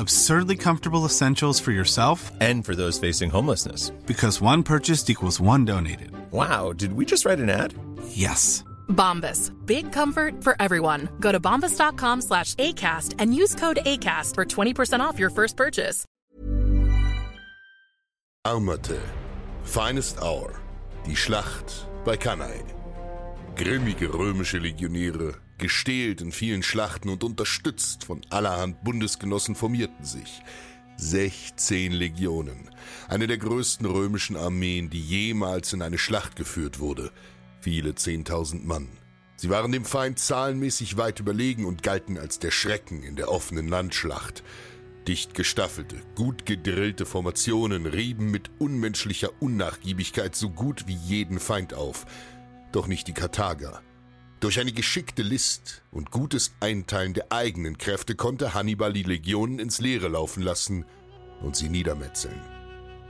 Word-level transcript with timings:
Absurdly 0.00 0.56
comfortable 0.56 1.04
essentials 1.04 1.60
for 1.60 1.72
yourself 1.72 2.32
And 2.40 2.64
for 2.64 2.74
those 2.74 2.98
facing 2.98 3.28
homelessness. 3.30 3.90
because 4.06 4.40
one 4.40 4.62
purchased 4.62 5.10
equals 5.10 5.38
one 5.40 5.66
donated. 5.66 6.10
Wow, 6.32 6.72
did 6.72 6.94
we 6.94 7.04
just 7.04 7.26
write 7.26 7.38
an 7.38 7.50
ad? 7.50 7.74
Yes. 8.08 8.64
Bombas. 8.88 9.52
Big 9.66 9.92
comfort 9.92 10.42
for 10.42 10.56
everyone. 10.58 11.08
Go 11.20 11.32
to 11.32 11.38
bombas.com 11.38 12.22
slash 12.22 12.54
ACAST 12.54 13.16
and 13.18 13.34
use 13.34 13.54
code 13.54 13.80
ACAST 13.84 14.34
for 14.36 14.44
20% 14.46 15.00
off 15.00 15.18
your 15.18 15.30
first 15.30 15.56
purchase. 15.56 16.06
Armate. 18.46 18.98
Finest 19.64 20.18
Hour. 20.22 20.60
Die 21.04 21.14
Schlacht 21.14 21.84
bei 22.06 22.16
Cannae. 22.16 22.64
Grimmige 23.54 24.08
römische 24.14 24.58
Legionäre, 24.58 25.34
gestählt 25.60 26.20
in 26.20 26.32
vielen 26.32 26.62
Schlachten 26.62 27.08
und 27.08 27.22
unterstützt 27.22 28.04
von 28.04 28.22
allerhand 28.30 28.82
Bundesgenossen 28.82 29.54
formierten 29.54 30.04
sich. 30.04 30.42
16 30.96 31.92
Legionen, 31.92 32.68
eine 33.08 33.26
der 33.26 33.38
größten 33.38 33.86
römischen 33.86 34.36
Armeen, 34.36 34.90
die 34.90 35.00
jemals 35.00 35.72
in 35.72 35.80
eine 35.80 35.96
Schlacht 35.98 36.36
geführt 36.36 36.78
wurde. 36.78 37.10
Viele 37.60 37.92
10.000 37.92 38.64
Mann. 38.64 38.88
Sie 39.36 39.48
waren 39.48 39.72
dem 39.72 39.86
Feind 39.86 40.18
zahlenmäßig 40.18 40.98
weit 40.98 41.20
überlegen 41.20 41.64
und 41.64 41.82
galten 41.82 42.18
als 42.18 42.38
der 42.38 42.50
Schrecken 42.50 43.02
in 43.02 43.16
der 43.16 43.30
offenen 43.30 43.68
Landschlacht. 43.68 44.42
Dicht 45.08 45.32
gestaffelte, 45.32 45.96
gut 46.14 46.44
gedrillte 46.44 47.06
Formationen 47.06 47.86
rieben 47.86 48.30
mit 48.30 48.50
unmenschlicher 48.58 49.30
Unnachgiebigkeit 49.40 50.36
so 50.36 50.50
gut 50.50 50.86
wie 50.86 50.94
jeden 50.94 51.40
Feind 51.40 51.72
auf. 51.72 52.04
Doch 52.72 52.86
nicht 52.86 53.08
die 53.08 53.14
Karthager. 53.14 53.80
Durch 54.40 54.58
eine 54.58 54.72
geschickte 54.72 55.22
List 55.22 55.82
und 55.90 56.10
gutes 56.10 56.52
Einteilen 56.60 57.12
der 57.12 57.30
eigenen 57.30 57.76
Kräfte 57.76 58.14
konnte 58.14 58.54
Hannibal 58.54 58.94
die 58.94 59.02
Legionen 59.02 59.58
ins 59.58 59.82
Leere 59.82 60.08
laufen 60.08 60.42
lassen 60.42 60.86
und 61.42 61.56
sie 61.56 61.68
niedermetzeln. 61.68 62.40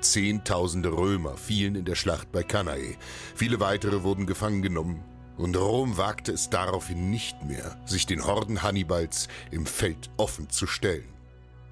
Zehntausende 0.00 0.90
Römer 0.90 1.36
fielen 1.36 1.76
in 1.76 1.84
der 1.84 1.94
Schlacht 1.94 2.32
bei 2.32 2.42
Cannae, 2.42 2.96
viele 3.36 3.60
weitere 3.60 4.02
wurden 4.02 4.26
gefangen 4.26 4.60
genommen, 4.60 5.04
und 5.36 5.56
Rom 5.56 5.96
wagte 5.96 6.32
es 6.32 6.50
daraufhin 6.50 7.10
nicht 7.10 7.44
mehr, 7.44 7.80
sich 7.86 8.06
den 8.06 8.24
Horden 8.24 8.64
Hannibals 8.64 9.28
im 9.52 9.66
Feld 9.66 10.10
offen 10.16 10.50
zu 10.50 10.66
stellen. 10.66 11.08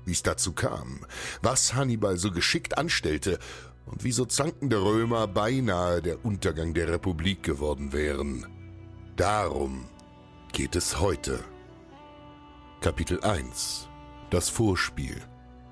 Wie 0.04 0.12
es 0.12 0.22
dazu 0.22 0.52
kam, 0.52 1.04
was 1.42 1.74
Hannibal 1.74 2.16
so 2.16 2.30
geschickt 2.30 2.78
anstellte 2.78 3.40
und 3.86 4.04
wieso 4.04 4.24
zankende 4.24 4.80
Römer 4.80 5.26
beinahe 5.26 6.00
der 6.00 6.24
Untergang 6.24 6.74
der 6.74 6.88
Republik 6.88 7.42
geworden 7.42 7.92
wären. 7.92 8.46
Darum 9.18 9.88
geht 10.52 10.76
es 10.76 11.00
heute. 11.00 11.44
Kapitel 12.80 13.20
1 13.24 13.88
Das 14.30 14.48
Vorspiel 14.48 15.16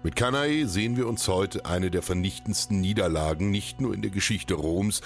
Mit 0.03 0.17
Cannae 0.17 0.65
sehen 0.65 0.97
wir 0.97 1.07
uns 1.07 1.29
heute 1.29 1.65
eine 1.65 1.93
der 1.93 2.03
vernichtendsten 2.03 2.81
Niederlagen 2.81 3.53
nicht 3.53 3.81
nur 3.81 3.95
in 3.95 4.03
der 4.03 4.11
Geschichte 4.11 4.55
Roms, 4.55 5.01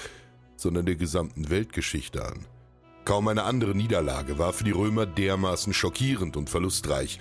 sondern 0.57 0.87
der 0.87 0.97
gesamten 0.97 1.51
Weltgeschichte 1.51 2.25
an. 2.25 2.47
Kaum 3.05 3.29
eine 3.29 3.43
andere 3.43 3.75
Niederlage 3.75 4.39
war 4.39 4.55
für 4.55 4.65
die 4.65 4.71
Römer 4.71 5.05
dermaßen 5.05 5.75
schockierend 5.75 6.39
und 6.39 6.49
verlustreich. 6.49 7.19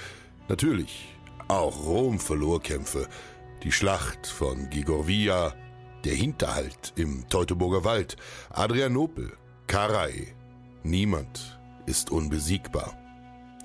Natürlich, 0.48 1.14
auch 1.50 1.84
Rom 1.84 2.22
verlor 2.22 2.62
Kämpfe. 2.62 3.10
Die 3.64 3.74
Schlacht 3.74 4.26
von 4.26 4.70
Gigorvia, 4.70 5.54
der 6.06 6.16
Hinterhalt 6.16 6.94
im 6.96 7.28
Teutoburger 7.28 7.84
Wald, 7.84 8.16
Adrianopel, 8.52 9.34
Karrhä. 9.68 10.39
Niemand 10.84 11.60
ist 11.86 12.10
unbesiegbar. 12.10 12.98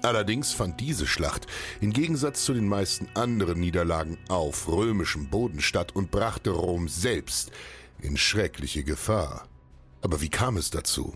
Allerdings 0.02 0.52
fand 0.52 0.80
diese 0.80 1.06
Schlacht 1.06 1.46
im 1.80 1.92
Gegensatz 1.92 2.44
zu 2.44 2.52
den 2.52 2.68
meisten 2.68 3.08
anderen 3.14 3.60
Niederlagen 3.60 4.18
auf 4.28 4.68
römischem 4.68 5.30
Boden 5.30 5.60
statt 5.60 5.92
und 5.94 6.10
brachte 6.10 6.50
Rom 6.50 6.88
selbst 6.88 7.52
in 8.02 8.16
schreckliche 8.16 8.84
Gefahr. 8.84 9.46
Aber 10.02 10.20
wie 10.20 10.28
kam 10.28 10.58
es 10.58 10.70
dazu? 10.70 11.14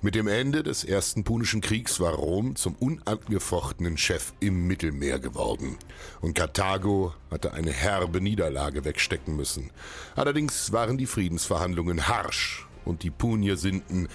Mit 0.00 0.14
dem 0.14 0.28
Ende 0.28 0.62
des 0.62 0.84
Ersten 0.84 1.24
Punischen 1.24 1.60
Kriegs 1.60 2.00
war 2.00 2.14
Rom 2.14 2.56
zum 2.56 2.74
unangefochtenen 2.76 3.98
Chef 3.98 4.32
im 4.40 4.66
Mittelmeer 4.66 5.18
geworden. 5.18 5.76
Und 6.20 6.34
Karthago 6.34 7.12
hatte 7.30 7.52
eine 7.52 7.72
herbe 7.72 8.20
Niederlage 8.20 8.84
wegstecken 8.84 9.36
müssen. 9.36 9.70
Allerdings 10.16 10.72
waren 10.72 10.96
die 10.96 11.06
Friedensverhandlungen 11.06 12.08
harsch 12.08 12.66
und 12.84 13.02
die 13.02 13.10
Punier 13.10 13.56
sinnten 13.56 14.08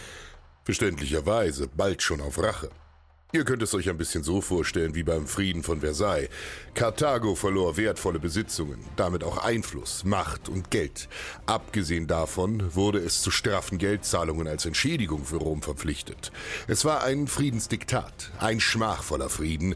verständlicherweise 0.70 1.68
bald 1.68 2.04
schon 2.04 2.22
auf 2.22 2.38
Rache. 2.38 2.70
Ihr 3.34 3.44
könnt 3.44 3.64
es 3.64 3.74
euch 3.74 3.90
ein 3.90 3.98
bisschen 3.98 4.24
so 4.24 4.40
vorstellen 4.40 4.94
wie 4.94 5.02
beim 5.02 5.26
Frieden 5.26 5.64
von 5.64 5.80
Versailles. 5.80 6.30
Karthago 6.76 7.34
verlor 7.34 7.76
wertvolle 7.76 8.20
Besitzungen, 8.20 8.78
damit 8.96 9.24
auch 9.24 9.40
Einfluss, 9.44 10.04
Macht 10.04 10.48
und 10.48 10.70
Geld. 10.70 11.10
Abgesehen 11.48 12.06
davon 12.06 12.76
wurde 12.76 13.00
es 13.00 13.24
zu 13.24 13.32
straffen 13.32 13.80
Geldzahlungen 13.80 14.48
als 14.48 14.68
Entschädigung 14.68 15.26
für 15.26 15.38
Rom 15.38 15.64
verpflichtet. 15.64 16.32
Es 16.68 16.86
war 16.86 17.04
ein 17.04 17.26
Friedensdiktat, 17.26 18.32
ein 18.38 18.60
schmachvoller 18.60 19.30
Frieden, 19.30 19.74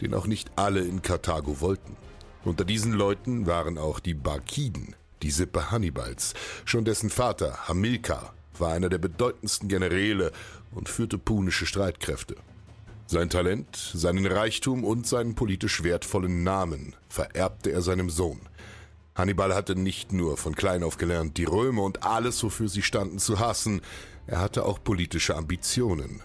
den 0.00 0.14
auch 0.14 0.28
nicht 0.28 0.52
alle 0.54 0.82
in 0.82 1.02
Karthago 1.02 1.60
wollten. 1.60 1.96
Unter 2.44 2.64
diesen 2.64 2.92
Leuten 2.92 3.48
waren 3.48 3.78
auch 3.78 3.98
die 3.98 4.14
Barkiden, 4.14 4.94
die 5.24 5.32
Sippe 5.32 5.72
Hannibals, 5.72 6.34
schon 6.64 6.84
dessen 6.84 7.10
Vater 7.10 7.66
Hamilkar 7.66 8.35
war 8.60 8.72
einer 8.72 8.88
der 8.88 8.98
bedeutendsten 8.98 9.68
Generäle 9.68 10.32
und 10.72 10.88
führte 10.88 11.18
punische 11.18 11.66
Streitkräfte. 11.66 12.36
Sein 13.06 13.30
Talent, 13.30 13.76
seinen 13.94 14.26
Reichtum 14.26 14.82
und 14.82 15.06
seinen 15.06 15.34
politisch 15.34 15.84
wertvollen 15.84 16.42
Namen 16.42 16.96
vererbte 17.08 17.70
er 17.70 17.80
seinem 17.82 18.10
Sohn. 18.10 18.40
Hannibal 19.14 19.54
hatte 19.54 19.76
nicht 19.76 20.12
nur 20.12 20.36
von 20.36 20.54
klein 20.54 20.82
auf 20.82 20.98
gelernt, 20.98 21.38
die 21.38 21.44
Römer 21.44 21.84
und 21.84 22.02
alles, 22.02 22.42
wofür 22.42 22.68
sie 22.68 22.82
standen, 22.82 23.18
zu 23.18 23.38
hassen, 23.38 23.80
er 24.26 24.40
hatte 24.40 24.64
auch 24.64 24.82
politische 24.82 25.36
Ambitionen. 25.36 26.20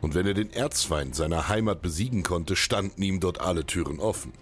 Und 0.00 0.14
wenn 0.14 0.26
er 0.26 0.34
den 0.34 0.52
Erzfeind 0.52 1.14
seiner 1.14 1.48
Heimat 1.48 1.82
besiegen 1.82 2.22
konnte, 2.22 2.56
standen 2.56 3.02
ihm 3.02 3.20
dort 3.20 3.40
alle 3.40 3.66
Türen 3.66 4.00
offen. 4.00 4.32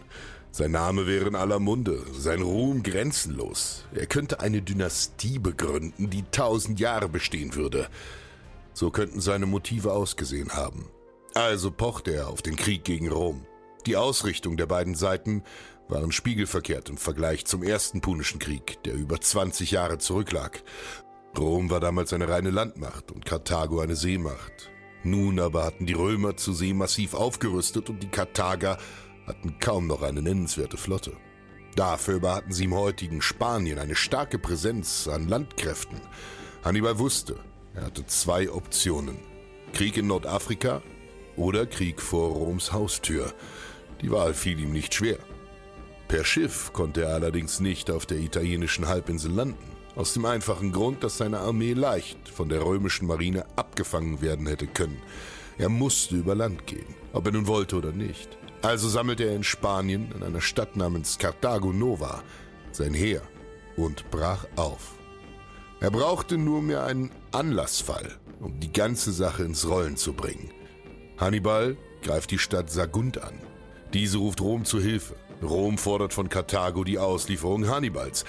Sein 0.59 0.73
Name 0.73 1.07
wäre 1.07 1.29
in 1.29 1.37
aller 1.37 1.61
Munde, 1.61 2.03
sein 2.19 2.43
Ruhm 2.43 2.83
grenzenlos. 2.83 3.85
Er 3.95 4.07
könnte 4.07 4.41
eine 4.41 4.61
Dynastie 4.61 5.39
begründen, 5.39 6.11
die 6.11 6.25
tausend 6.33 6.81
Jahre 6.81 7.09
bestehen 7.09 7.55
würde. 7.55 7.89
So 8.73 8.91
könnten 8.91 9.21
seine 9.21 9.47
Motive 9.47 9.93
ausgesehen 9.93 10.55
haben. 10.55 10.89
Also 11.35 11.71
pochte 11.71 12.11
er 12.11 12.27
auf 12.27 12.43
den 12.43 12.57
Krieg 12.57 12.83
gegen 12.83 13.09
Rom. 13.09 13.47
Die 13.87 13.95
Ausrichtung 13.95 14.57
der 14.57 14.67
beiden 14.67 14.97
Seiten 14.97 15.45
waren 15.87 16.11
spiegelverkehrt 16.11 16.89
im 16.89 16.97
Vergleich 16.97 17.45
zum 17.45 17.63
ersten 17.63 18.01
Punischen 18.01 18.41
Krieg, 18.41 18.83
der 18.83 18.95
über 18.95 19.21
20 19.21 19.71
Jahre 19.71 19.99
zurücklag. 19.99 20.65
Rom 21.39 21.71
war 21.71 21.79
damals 21.79 22.13
eine 22.13 22.29
reine 22.29 22.51
Landmacht 22.51 23.13
und 23.13 23.25
Karthago 23.25 23.79
eine 23.79 23.95
Seemacht. 23.95 24.73
Nun 25.05 25.39
aber 25.39 25.65
hatten 25.65 25.87
die 25.87 25.93
Römer 25.93 26.37
zu 26.37 26.53
See 26.53 26.75
massiv 26.75 27.15
aufgerüstet 27.15 27.89
und 27.89 28.03
die 28.03 28.11
Karthager 28.11 28.77
hatten 29.29 29.59
kaum 29.61 29.87
noch 29.87 30.03
eine 30.03 30.23
nennenswerte 30.23 30.77
Flotte. 30.77 31.13
Dafür 31.77 32.17
aber 32.17 32.35
hatten 32.35 32.53
sie 32.53 32.65
im 32.65 32.75
heutigen 32.75 33.23
Spanien 33.23 33.79
eine 33.79 33.95
starke 33.95 34.39
Präsenz 34.39 35.07
an 35.07 35.29
Landkräften. 35.29 36.01
Hannibal 36.65 36.99
wusste, 36.99 37.37
er 37.75 37.85
hatte 37.85 38.07
zwei 38.07 38.51
Optionen. 38.51 39.19
Krieg 39.73 39.97
in 39.97 40.09
Nordafrika 40.09 40.83
oder 41.37 41.67
Krieg 41.67 42.01
vor 42.01 42.31
Roms 42.31 42.73
Haustür. 42.73 43.33
Die 44.01 44.11
Wahl 44.11 44.35
fiel 44.35 44.59
ihm 44.59 44.73
nicht 44.73 44.95
schwer. 44.95 45.19
Per 46.09 46.25
Schiff 46.25 46.73
konnte 46.73 47.03
er 47.03 47.15
allerdings 47.15 47.61
nicht 47.61 47.91
auf 47.91 48.07
der 48.07 48.19
italienischen 48.19 48.89
Halbinsel 48.89 49.31
landen. 49.31 49.77
Aus 49.95 50.15
dem 50.15 50.25
einfachen 50.25 50.73
Grund, 50.73 51.05
dass 51.05 51.19
seine 51.19 51.41
Armee 51.41 51.75
leicht 51.75 52.29
von 52.29 52.49
der 52.49 52.65
römischen 52.65 53.07
Marine 53.07 53.45
abgefangen 53.57 54.23
werden 54.23 54.47
hätte 54.47 54.67
können. 54.67 55.03
Er 55.59 55.69
musste 55.69 56.17
über 56.17 56.35
Land 56.35 56.67
gehen, 56.67 56.95
ob 57.13 57.27
er 57.27 57.33
nun 57.33 57.47
wollte 57.47 57.77
oder 57.77 57.93
nicht. 57.93 58.39
Also 58.63 58.89
sammelte 58.89 59.25
er 59.25 59.37
in 59.37 59.45
Spanien, 59.45 60.13
in 60.13 60.23
einer 60.23 60.41
Stadt 60.41 60.77
namens 60.77 61.19
Carthago 61.19 61.73
Nova, 61.73 62.23
sein 62.73 62.95
Heer 62.95 63.23
und 63.77 64.11
brach 64.11 64.47
auf. 64.57 64.95
Er 65.81 65.91
brauchte 65.91 66.37
nur 66.39 66.61
mehr 66.61 66.85
einen 66.85 67.13
Anlassfall, 67.31 68.17
um 68.41 68.59
die 68.59 68.73
ganze 68.73 69.13
Sache 69.13 69.45
ins 69.45 69.69
Rollen 69.69 69.97
zu 69.97 70.13
bringen. 70.13 70.51
Hannibal 71.19 71.77
greift 72.03 72.33
die 72.33 72.39
Stadt 72.39 72.71
Sagunt 72.71 73.23
an. 73.23 73.35
Diese 73.95 74.19
ruft 74.19 74.41
Rom 74.41 74.65
zu 74.65 74.81
Hilfe. 74.81 75.15
Rom 75.43 75.79
fordert 75.79 76.13
von 76.13 76.29
Karthago 76.29 76.83
die 76.83 76.99
Auslieferung 76.99 77.69
Hannibals. 77.69 78.25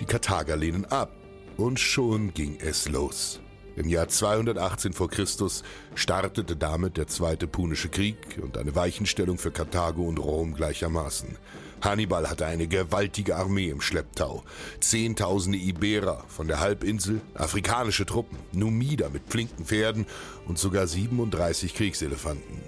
Die 0.00 0.04
Karthager 0.04 0.56
lehnen 0.56 0.84
ab. 0.86 1.12
Und 1.56 1.78
schon 1.78 2.32
ging 2.32 2.58
es 2.60 2.88
los. 2.88 3.40
Im 3.74 3.88
Jahr 3.88 4.08
218 4.08 4.92
vor 4.92 5.08
Christus 5.08 5.62
startete 5.94 6.56
damit 6.56 6.98
der 6.98 7.06
Zweite 7.06 7.46
Punische 7.46 7.88
Krieg 7.88 8.38
und 8.42 8.58
eine 8.58 8.74
Weichenstellung 8.74 9.38
für 9.38 9.50
Karthago 9.50 10.02
und 10.02 10.18
Rom 10.18 10.54
gleichermaßen. 10.54 11.38
Hannibal 11.80 12.28
hatte 12.28 12.46
eine 12.46 12.68
gewaltige 12.68 13.36
Armee 13.36 13.70
im 13.70 13.80
Schlepptau. 13.80 14.44
Zehntausende 14.80 15.58
Iberer 15.58 16.24
von 16.28 16.48
der 16.48 16.60
Halbinsel, 16.60 17.22
afrikanische 17.34 18.06
Truppen, 18.06 18.38
Numider 18.52 19.08
mit 19.08 19.22
flinken 19.28 19.64
Pferden 19.64 20.06
und 20.46 20.58
sogar 20.58 20.86
37 20.86 21.74
Kriegselefanten. 21.74 22.60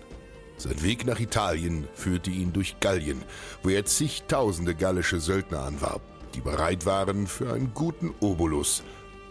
Sein 0.57 0.83
Weg 0.83 1.05
nach 1.05 1.21
Italien 1.21 1.87
führte 1.95 2.31
ihn 2.31 2.53
durch 2.53 2.81
Gallien, 2.81 3.23
wo 3.62 3.69
er 3.69 3.85
zigtausende 3.85 4.75
gallische 4.75 5.21
Söldner 5.21 5.61
anwarb, 5.61 6.03
die 6.35 6.41
bereit 6.41 6.87
waren, 6.87 7.27
für 7.27 7.53
einen 7.53 7.75
guten 7.75 8.15
Obolus 8.21 8.83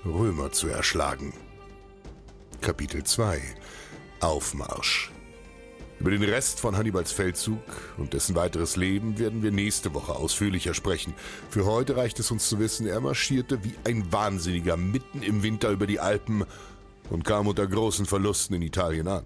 Römer 0.06 0.52
zu 0.52 0.68
erschlagen. 0.68 1.34
Kapitel 2.64 3.04
2 3.04 3.42
Aufmarsch 4.22 5.12
über 6.00 6.12
den 6.12 6.24
Rest 6.24 6.62
von 6.62 6.78
Hannibals 6.78 7.12
Feldzug 7.12 7.60
und 7.98 8.14
dessen 8.14 8.36
weiteres 8.36 8.78
Leben 8.78 9.20
werden 9.20 9.44
wir 9.44 9.52
nächste 9.52 9.94
Woche 9.94 10.14
ausführlicher 10.14 10.74
sprechen. 10.74 11.14
Für 11.50 11.66
heute 11.66 11.98
reicht 11.98 12.20
es 12.22 12.32
uns 12.32 12.48
zu 12.48 12.60
wissen, 12.60 12.88
er 12.88 13.02
marschierte 13.02 13.66
wie 13.66 13.74
ein 13.84 14.14
Wahnsinniger 14.14 14.78
mitten 14.78 15.24
im 15.24 15.44
Winter 15.44 15.72
über 15.72 15.88
die 15.88 16.00
Alpen 16.00 16.46
und 17.10 17.26
kam 17.26 17.48
unter 17.48 17.68
großen 17.68 18.06
Verlusten 18.06 18.56
in 18.56 18.62
Italien 18.62 19.10
an. 19.10 19.26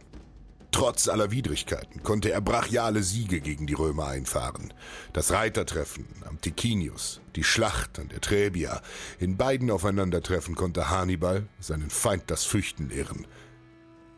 Trotz 0.71 1.07
aller 1.07 1.31
Widrigkeiten 1.31 2.03
konnte 2.03 2.31
er 2.31 2.41
brachiale 2.41 3.01
Siege 3.01 3.39
gegen 3.39 3.67
die 3.67 3.73
Römer 3.73 4.07
einfahren. 4.07 4.73
Das 5.13 5.31
Reitertreffen 5.31 6.05
am 6.27 6.39
Ticinius, 6.41 7.21
die 7.35 7.43
Schlacht 7.43 7.99
an 7.99 8.09
der 8.09 8.21
Trebia, 8.21 8.81
in 9.17 9.37
beiden 9.37 9.71
Aufeinandertreffen 9.71 10.55
konnte 10.55 10.89
Hannibal 10.89 11.47
seinen 11.59 11.89
Feind 11.89 12.23
das 12.27 12.43
Fürchten 12.43 12.89
lehren. 12.89 13.25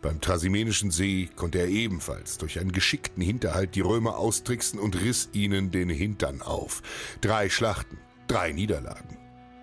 Beim 0.02 0.22
Trasimenischen 0.22 0.92
See 0.92 1.30
konnte 1.36 1.60
er 1.60 1.68
ebenfalls 1.68 2.38
durch 2.38 2.60
einen 2.60 2.72
geschickten 2.72 3.22
Hinterhalt 3.22 3.76
die 3.76 3.82
Römer 3.82 4.18
austricksen 4.18 4.80
und 4.80 5.00
riss 5.00 5.30
ihnen 5.34 5.72
den 5.72 5.90
Hintern 5.90 6.42
auf. 6.42 6.82
Drei 7.22 7.50
Schlachten, 7.50 7.98
drei 8.28 8.54
Niederlagen. 8.54 9.18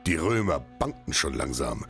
Die 0.06 0.16
Römer 0.16 0.60
bangten 0.60 1.14
schon 1.14 1.34
langsam. 1.34 1.84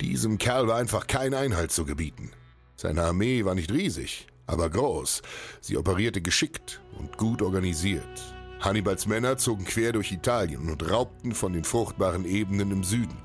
Diesem 0.00 0.38
Kerl 0.38 0.66
war 0.66 0.76
einfach 0.76 1.06
kein 1.06 1.34
Einhalt 1.34 1.72
zu 1.72 1.84
gebieten. 1.84 2.32
Seine 2.74 3.04
Armee 3.04 3.44
war 3.44 3.54
nicht 3.54 3.70
riesig, 3.70 4.26
aber 4.50 4.68
groß. 4.68 5.22
Sie 5.60 5.76
operierte 5.76 6.20
geschickt 6.20 6.80
und 6.98 7.16
gut 7.16 7.40
organisiert. 7.40 8.34
Hannibals 8.60 9.06
Männer 9.06 9.38
zogen 9.38 9.64
quer 9.64 9.92
durch 9.92 10.12
Italien 10.12 10.68
und 10.68 10.90
raubten 10.90 11.32
von 11.32 11.52
den 11.52 11.64
fruchtbaren 11.64 12.24
Ebenen 12.24 12.70
im 12.70 12.84
Süden. 12.84 13.16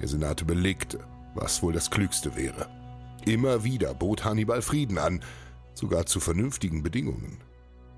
Der 0.00 0.08
Senat 0.08 0.42
überlegte, 0.42 1.00
was 1.34 1.62
wohl 1.62 1.72
das 1.72 1.90
Klügste 1.90 2.36
wäre. 2.36 2.68
Immer 3.24 3.64
wieder 3.64 3.94
bot 3.94 4.24
Hannibal 4.24 4.60
Frieden 4.62 4.98
an, 4.98 5.22
sogar 5.74 6.06
zu 6.06 6.20
vernünftigen 6.20 6.82
Bedingungen. 6.82 7.38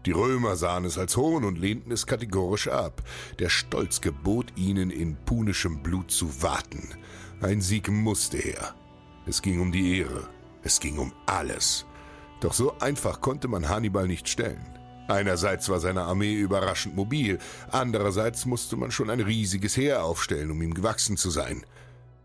Die 0.06 0.12
Römer 0.12 0.56
sahen 0.56 0.84
es 0.84 0.96
als 0.96 1.16
Hohn 1.16 1.44
und 1.44 1.58
lehnten 1.58 1.92
es 1.92 2.06
kategorisch 2.06 2.68
ab. 2.68 3.02
Der 3.38 3.50
Stolz 3.50 4.00
gebot 4.00 4.52
ihnen, 4.56 4.90
in 4.90 5.16
punischem 5.24 5.82
Blut 5.82 6.10
zu 6.10 6.42
warten. 6.42 6.88
Ein 7.42 7.60
Sieg 7.60 7.90
musste 7.90 8.38
her. 8.38 8.74
Es 9.26 9.42
ging 9.42 9.60
um 9.60 9.72
die 9.72 9.98
Ehre. 9.98 10.28
Es 10.62 10.80
ging 10.80 10.98
um 10.98 11.12
alles. 11.26 11.84
Doch 12.40 12.54
so 12.54 12.78
einfach 12.80 13.20
konnte 13.20 13.48
man 13.48 13.68
Hannibal 13.68 14.06
nicht 14.06 14.28
stellen. 14.28 14.64
Einerseits 15.08 15.68
war 15.68 15.80
seine 15.80 16.02
Armee 16.02 16.34
überraschend 16.34 16.94
mobil, 16.94 17.38
andererseits 17.70 18.46
musste 18.46 18.76
man 18.76 18.92
schon 18.92 19.10
ein 19.10 19.20
riesiges 19.20 19.76
Heer 19.76 20.04
aufstellen, 20.04 20.50
um 20.50 20.62
ihm 20.62 20.72
gewachsen 20.72 21.16
zu 21.16 21.30
sein. 21.30 21.64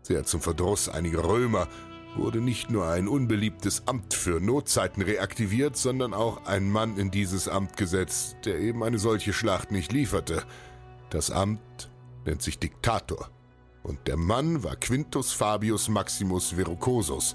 Sehr 0.02 0.24
zum 0.24 0.40
Verdruss 0.40 0.88
einiger 0.88 1.24
Römer 1.24 1.66
wurde 2.14 2.40
nicht 2.40 2.70
nur 2.70 2.88
ein 2.88 3.08
unbeliebtes 3.08 3.82
Amt 3.86 4.14
für 4.14 4.40
Notzeiten 4.40 5.02
reaktiviert, 5.02 5.76
sondern 5.76 6.14
auch 6.14 6.46
ein 6.46 6.70
Mann 6.70 6.96
in 6.96 7.10
dieses 7.10 7.48
Amt 7.48 7.76
gesetzt, 7.76 8.36
der 8.44 8.58
eben 8.58 8.84
eine 8.84 8.98
solche 8.98 9.32
Schlacht 9.32 9.72
nicht 9.72 9.92
lieferte. 9.92 10.44
Das 11.10 11.30
Amt 11.30 11.90
nennt 12.24 12.40
sich 12.40 12.58
Diktator. 12.58 13.30
Und 13.82 14.06
der 14.06 14.16
Mann 14.16 14.62
war 14.64 14.76
Quintus 14.76 15.32
Fabius 15.32 15.88
Maximus 15.88 16.50
Verrucosus, 16.50 17.34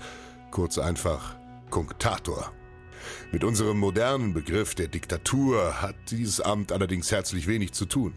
kurz 0.49 0.77
einfach 0.77 1.35
Kunctator. 1.69 2.51
Mit 3.31 3.43
unserem 3.43 3.77
modernen 3.77 4.33
Begriff 4.33 4.75
der 4.75 4.87
Diktatur 4.87 5.81
hat 5.81 5.95
dieses 6.09 6.41
Amt 6.41 6.71
allerdings 6.71 7.11
herzlich 7.11 7.47
wenig 7.47 7.73
zu 7.73 7.85
tun. 7.85 8.13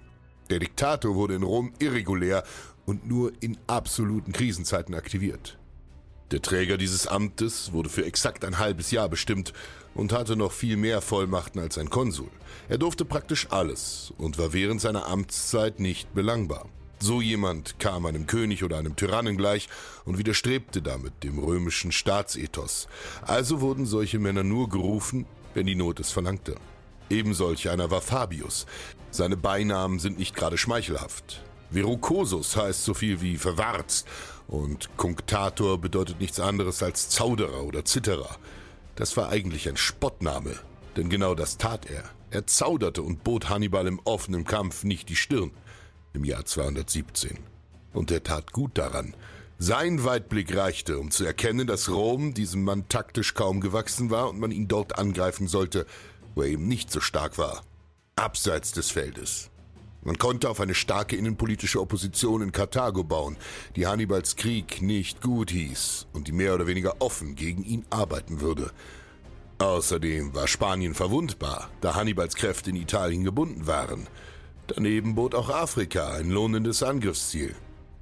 Der 0.50 0.58
Diktator 0.58 1.14
wurde 1.14 1.34
in 1.34 1.42
Rom 1.42 1.72
irregulär 1.78 2.44
und 2.86 3.06
nur 3.06 3.32
in 3.40 3.58
absoluten 3.66 4.32
Krisenzeiten 4.32 4.94
aktiviert. 4.94 5.58
Der 6.30 6.42
Träger 6.42 6.76
dieses 6.76 7.06
Amtes 7.06 7.72
wurde 7.72 7.88
für 7.88 8.04
exakt 8.04 8.44
ein 8.44 8.58
halbes 8.58 8.90
Jahr 8.90 9.08
bestimmt 9.08 9.52
und 9.94 10.12
hatte 10.12 10.36
noch 10.36 10.52
viel 10.52 10.76
mehr 10.76 11.00
Vollmachten 11.00 11.60
als 11.60 11.78
ein 11.78 11.90
Konsul. 11.90 12.30
Er 12.68 12.78
durfte 12.78 13.04
praktisch 13.04 13.46
alles 13.50 14.12
und 14.18 14.38
war 14.38 14.52
während 14.52 14.80
seiner 14.80 15.06
Amtszeit 15.06 15.80
nicht 15.80 16.12
belangbar. 16.14 16.66
So 17.04 17.20
jemand 17.20 17.78
kam 17.78 18.06
einem 18.06 18.26
König 18.26 18.64
oder 18.64 18.78
einem 18.78 18.96
Tyrannen 18.96 19.36
gleich 19.36 19.68
und 20.06 20.16
widerstrebte 20.16 20.80
damit 20.80 21.22
dem 21.22 21.38
römischen 21.38 21.92
Staatsethos. 21.92 22.88
Also 23.20 23.60
wurden 23.60 23.84
solche 23.84 24.18
Männer 24.18 24.42
nur 24.42 24.70
gerufen, 24.70 25.26
wenn 25.52 25.66
die 25.66 25.74
Not 25.74 26.00
es 26.00 26.10
verlangte. 26.12 26.54
Ebensolch 27.10 27.68
einer 27.68 27.90
war 27.90 28.00
Fabius. 28.00 28.64
Seine 29.10 29.36
Beinamen 29.36 29.98
sind 29.98 30.18
nicht 30.18 30.34
gerade 30.34 30.56
schmeichelhaft. 30.56 31.42
Verucosus 31.70 32.56
heißt 32.56 32.82
so 32.82 32.94
viel 32.94 33.20
wie 33.20 33.36
verwarzt 33.36 34.08
und 34.48 34.88
Kunctator 34.96 35.76
bedeutet 35.76 36.20
nichts 36.20 36.40
anderes 36.40 36.82
als 36.82 37.10
Zauderer 37.10 37.64
oder 37.64 37.84
Zitterer. 37.84 38.38
Das 38.96 39.14
war 39.18 39.28
eigentlich 39.28 39.68
ein 39.68 39.76
Spottname, 39.76 40.54
denn 40.96 41.10
genau 41.10 41.34
das 41.34 41.58
tat 41.58 41.84
er. 41.84 42.04
Er 42.30 42.46
zauderte 42.46 43.02
und 43.02 43.24
bot 43.24 43.50
Hannibal 43.50 43.86
im 43.86 44.00
offenen 44.04 44.44
Kampf 44.44 44.84
nicht 44.84 45.10
die 45.10 45.16
Stirn 45.16 45.50
im 46.14 46.24
Jahr 46.24 46.44
217. 46.44 47.38
Und 47.92 48.10
er 48.10 48.22
tat 48.22 48.52
gut 48.52 48.78
daran. 48.78 49.14
Sein 49.58 50.04
Weitblick 50.04 50.56
reichte, 50.56 50.98
um 50.98 51.10
zu 51.10 51.24
erkennen, 51.24 51.66
dass 51.66 51.88
Rom 51.88 52.34
diesem 52.34 52.64
Mann 52.64 52.88
taktisch 52.88 53.34
kaum 53.34 53.60
gewachsen 53.60 54.10
war 54.10 54.30
und 54.30 54.40
man 54.40 54.50
ihn 54.50 54.66
dort 54.66 54.98
angreifen 54.98 55.46
sollte, 55.46 55.86
wo 56.34 56.42
er 56.42 56.48
eben 56.48 56.66
nicht 56.66 56.90
so 56.90 57.00
stark 57.00 57.38
war. 57.38 57.62
Abseits 58.16 58.72
des 58.72 58.90
Feldes. 58.90 59.50
Man 60.02 60.18
konnte 60.18 60.50
auf 60.50 60.60
eine 60.60 60.74
starke 60.74 61.16
innenpolitische 61.16 61.80
Opposition 61.80 62.42
in 62.42 62.52
Karthago 62.52 63.04
bauen, 63.04 63.36
die 63.74 63.86
Hannibals 63.86 64.36
Krieg 64.36 64.82
nicht 64.82 65.22
gut 65.22 65.50
hieß 65.50 66.08
und 66.12 66.28
die 66.28 66.32
mehr 66.32 66.54
oder 66.54 66.66
weniger 66.66 67.00
offen 67.00 67.36
gegen 67.36 67.64
ihn 67.64 67.86
arbeiten 67.90 68.40
würde. 68.40 68.70
Außerdem 69.58 70.34
war 70.34 70.46
Spanien 70.46 70.94
verwundbar, 70.94 71.70
da 71.80 71.94
Hannibals 71.94 72.34
Kräfte 72.34 72.70
in 72.70 72.76
Italien 72.76 73.24
gebunden 73.24 73.66
waren. 73.66 74.08
Daneben 74.66 75.14
bot 75.14 75.34
auch 75.34 75.50
Afrika 75.50 76.14
ein 76.14 76.30
lohnendes 76.30 76.82
Angriffsziel. 76.82 77.54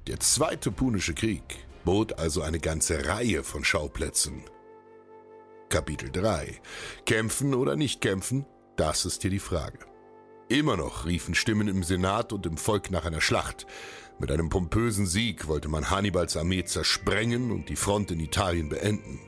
Der 0.07 0.19
Zweite 0.19 0.71
Punische 0.71 1.13
Krieg 1.13 1.43
bot 1.83 2.17
also 2.19 2.41
eine 2.41 2.59
ganze 2.59 3.05
Reihe 3.05 3.43
von 3.43 3.65
Schauplätzen. 3.65 4.43
Kapitel 5.69 6.09
3 6.09 6.61
Kämpfen 7.05 7.53
oder 7.53 7.75
nicht 7.75 7.99
kämpfen, 7.99 8.45
das 8.77 9.05
ist 9.05 9.23
hier 9.23 9.31
die 9.31 9.39
Frage. 9.39 9.79
Immer 10.47 10.77
noch 10.77 11.05
riefen 11.05 11.35
Stimmen 11.35 11.67
im 11.67 11.83
Senat 11.83 12.31
und 12.31 12.45
im 12.45 12.57
Volk 12.57 12.91
nach 12.91 13.05
einer 13.05 13.21
Schlacht. 13.21 13.65
Mit 14.19 14.31
einem 14.31 14.49
pompösen 14.49 15.05
Sieg 15.05 15.47
wollte 15.47 15.67
man 15.67 15.89
Hannibals 15.89 16.37
Armee 16.37 16.63
zersprengen 16.63 17.51
und 17.51 17.69
die 17.69 17.75
Front 17.75 18.11
in 18.11 18.19
Italien 18.19 18.69
beenden. 18.69 19.19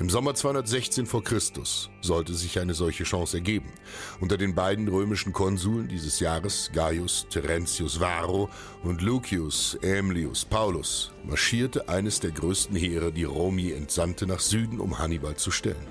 Im 0.00 0.08
Sommer 0.08 0.34
216 0.34 1.04
vor 1.04 1.22
Christus 1.22 1.90
sollte 2.00 2.32
sich 2.32 2.58
eine 2.58 2.72
solche 2.72 3.04
Chance 3.04 3.36
ergeben. 3.36 3.70
Unter 4.18 4.38
den 4.38 4.54
beiden 4.54 4.88
römischen 4.88 5.34
Konsuln 5.34 5.88
dieses 5.88 6.20
Jahres, 6.20 6.70
Gaius 6.72 7.26
Terentius 7.28 8.00
Varro 8.00 8.48
und 8.82 9.02
Lucius 9.02 9.78
Aemilius 9.84 10.46
Paulus, 10.46 11.12
marschierte 11.22 11.90
eines 11.90 12.18
der 12.18 12.30
größten 12.30 12.74
Heere, 12.76 13.12
die 13.12 13.24
Rom 13.24 13.58
je 13.58 13.74
entsandte, 13.74 14.26
nach 14.26 14.40
Süden, 14.40 14.80
um 14.80 14.98
Hannibal 14.98 15.36
zu 15.36 15.50
stellen. 15.50 15.86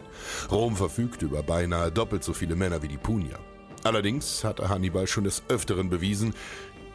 Rom 0.50 0.75
verfügte 0.75 1.25
über 1.25 1.44
beinahe 1.44 1.92
doppelt 1.92 2.24
so 2.24 2.34
viele 2.34 2.56
Männer 2.56 2.82
wie 2.82 2.88
die 2.88 2.98
Punier. 2.98 3.38
Allerdings 3.84 4.44
hatte 4.44 4.70
Hannibal 4.70 5.06
schon 5.06 5.25
des 5.25 5.44
Öfteren 5.50 5.92
bewiesen, 5.92 6.34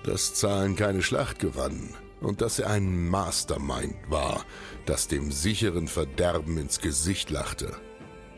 dass 0.03 0.35
Zahlen 0.35 0.75
keine 0.75 1.01
Schlacht 1.01 1.39
gewannen 1.39 1.95
und 2.21 2.41
dass 2.41 2.59
er 2.59 2.71
ein 2.71 3.09
Mastermind 3.09 3.97
war, 4.09 4.45
das 4.87 5.09
dem 5.09 5.33
sicheren 5.33 5.89
Verderben 5.89 6.59
ins 6.59 6.81
Gesicht 6.81 7.31
lachte. 7.31 7.75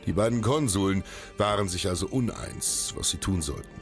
Die 0.07 0.13
beiden 0.13 0.41
Konsuln 0.41 1.03
waren 1.37 1.69
sich 1.69 1.89
also 1.89 2.07
uneins, 2.07 2.95
was 2.97 3.11
sie 3.11 3.19
tun 3.19 3.43
sollten. 3.43 3.81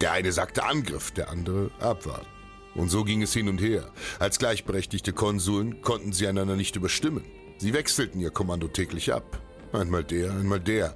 Der 0.00 0.12
eine 0.12 0.32
sagte 0.32 0.64
Angriff, 0.64 1.10
der 1.12 1.30
andere 1.30 1.70
Abwarten. 1.78 2.26
Und 2.74 2.88
so 2.88 3.04
ging 3.04 3.22
es 3.22 3.32
hin 3.32 3.48
und 3.48 3.60
her. 3.60 3.90
Als 4.18 4.38
gleichberechtigte 4.38 5.12
Konsuln 5.12 5.82
konnten 5.82 6.12
sie 6.12 6.26
einander 6.26 6.56
nicht 6.56 6.76
überstimmen. 6.76 7.24
Sie 7.58 7.74
wechselten 7.74 8.20
ihr 8.20 8.30
Kommando 8.30 8.68
täglich 8.68 9.12
ab. 9.12 9.40
Einmal 9.72 10.04
der, 10.04 10.32
einmal 10.32 10.60
der. 10.60 10.94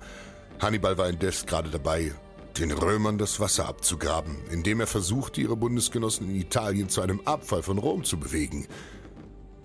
Hannibal 0.60 0.98
war 0.98 1.08
indes 1.08 1.46
gerade 1.46 1.70
dabei, 1.70 2.12
den 2.58 2.72
Römern 2.72 3.18
das 3.18 3.40
Wasser 3.40 3.68
abzugraben, 3.68 4.36
indem 4.50 4.80
er 4.80 4.86
versuchte, 4.86 5.40
ihre 5.40 5.56
Bundesgenossen 5.56 6.28
in 6.28 6.36
Italien 6.36 6.88
zu 6.88 7.00
einem 7.00 7.20
Abfall 7.24 7.62
von 7.62 7.78
Rom 7.78 8.04
zu 8.04 8.18
bewegen. 8.18 8.66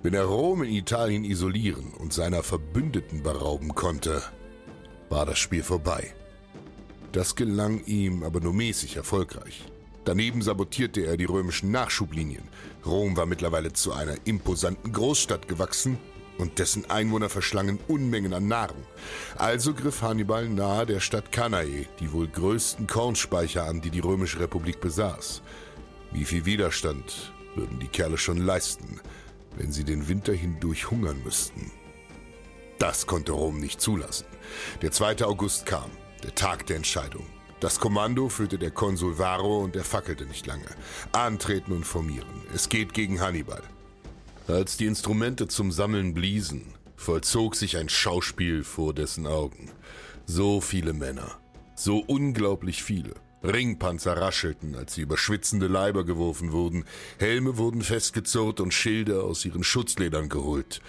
Wenn 0.04 0.14
er 0.14 0.26
Rom 0.26 0.64
in 0.64 0.74
Italien 0.74 1.24
isolieren 1.24 1.94
und 1.98 2.14
seiner 2.14 2.44
Verbündeten 2.44 3.24
berauben 3.24 3.76
konnte, 3.76 4.22
war 5.10 5.26
das 5.26 5.40
Spiel 5.40 5.64
vorbei. 5.64 6.14
Das 7.12 7.36
gelang 7.36 7.84
ihm 7.86 8.24
aber 8.24 8.40
nur 8.40 8.54
mäßig 8.54 8.96
erfolgreich. 8.96 9.66
Daneben 10.06 10.42
sabotierte 10.42 11.02
er 11.02 11.18
die 11.18 11.26
römischen 11.26 11.72
Nachschublinien. 11.72 12.48
Rom 12.86 13.16
war 13.16 13.26
mittlerweile 13.26 13.74
zu 13.74 13.94
einer 13.94 14.16
imposanten 14.26 14.92
Großstadt 14.92 15.48
gewachsen 15.48 16.00
und 16.38 16.60
dessen 16.60 16.90
Einwohner 16.90 17.30
verschlangen 17.30 17.80
Unmengen 17.88 18.34
an 18.34 18.48
Nahrung. 18.48 18.84
Also 19.38 19.74
griff 19.74 20.02
Hannibal 20.02 20.50
nahe 20.50 20.86
der 20.86 21.00
Stadt 21.00 21.32
Cannae 21.32 21.88
die 22.00 22.12
wohl 22.12 22.28
größten 22.28 22.88
Kornspeicher 22.88 23.66
an, 23.66 23.82
die 23.82 23.90
die 23.90 24.00
römische 24.00 24.40
Republik 24.40 24.82
besaß. 24.82 25.42
Wie 26.12 26.26
viel 26.26 26.46
Widerstand 26.46 27.34
würden 27.56 27.80
die 27.80 27.88
Kerle 27.88 28.18
schon 28.18 28.38
leisten, 28.38 29.00
wenn 29.56 29.72
sie 29.72 29.84
den 29.84 30.08
Winter 30.08 30.34
hindurch 30.34 30.90
hungern 30.90 31.22
müssten? 31.24 31.72
Das 32.80 33.06
konnte 33.06 33.34
Rom 33.34 33.60
nicht 33.60 33.80
zulassen. 33.80 34.26
Der 34.82 34.92
2. 34.92 35.24
August 35.24 35.66
kam, 35.66 35.92
der 36.24 36.34
Tag 36.34 36.66
der 36.66 36.78
Entscheidung. 36.78 37.26
Das 37.60 37.80
Kommando 37.80 38.28
führte 38.28 38.58
der 38.58 38.72
Konsul 38.72 39.20
Varro 39.20 39.60
und 39.60 39.76
er 39.76 39.84
fackelte 39.84 40.26
nicht 40.26 40.48
lange. 40.48 40.66
Antreten 41.12 41.74
und 41.74 41.84
formieren. 41.86 42.42
Es 42.56 42.70
geht 42.70 42.96
gegen 42.96 43.22
Hannibal. 43.22 43.62
Als 44.48 44.76
die 44.76 44.86
Instrumente 44.86 45.48
zum 45.48 45.72
Sammeln 45.72 46.14
bliesen, 46.14 46.74
vollzog 46.96 47.56
sich 47.56 47.78
ein 47.78 47.90
Schauspiel 47.90 48.64
vor 48.64 48.94
dessen 48.94 49.28
Augen. 49.28 49.72
So 50.26 50.62
viele 50.62 50.94
Männer, 50.94 51.40
so 51.76 52.00
unglaublich 52.00 52.84
viele. 52.84 53.14
Ringpanzer 53.44 54.18
raschelten, 54.18 54.76
als 54.76 54.96
sie 54.96 55.02
über 55.02 55.18
schwitzende 55.18 55.68
Leiber 55.68 56.04
geworfen 56.06 56.52
wurden, 56.52 56.86
Helme 57.18 57.58
wurden 57.58 57.82
festgezurrt 57.82 58.60
und 58.60 58.74
Schilde 58.74 59.24
aus 59.24 59.46
ihren 59.46 59.64
Schutzledern 59.64 60.30
geholt. 60.30 60.82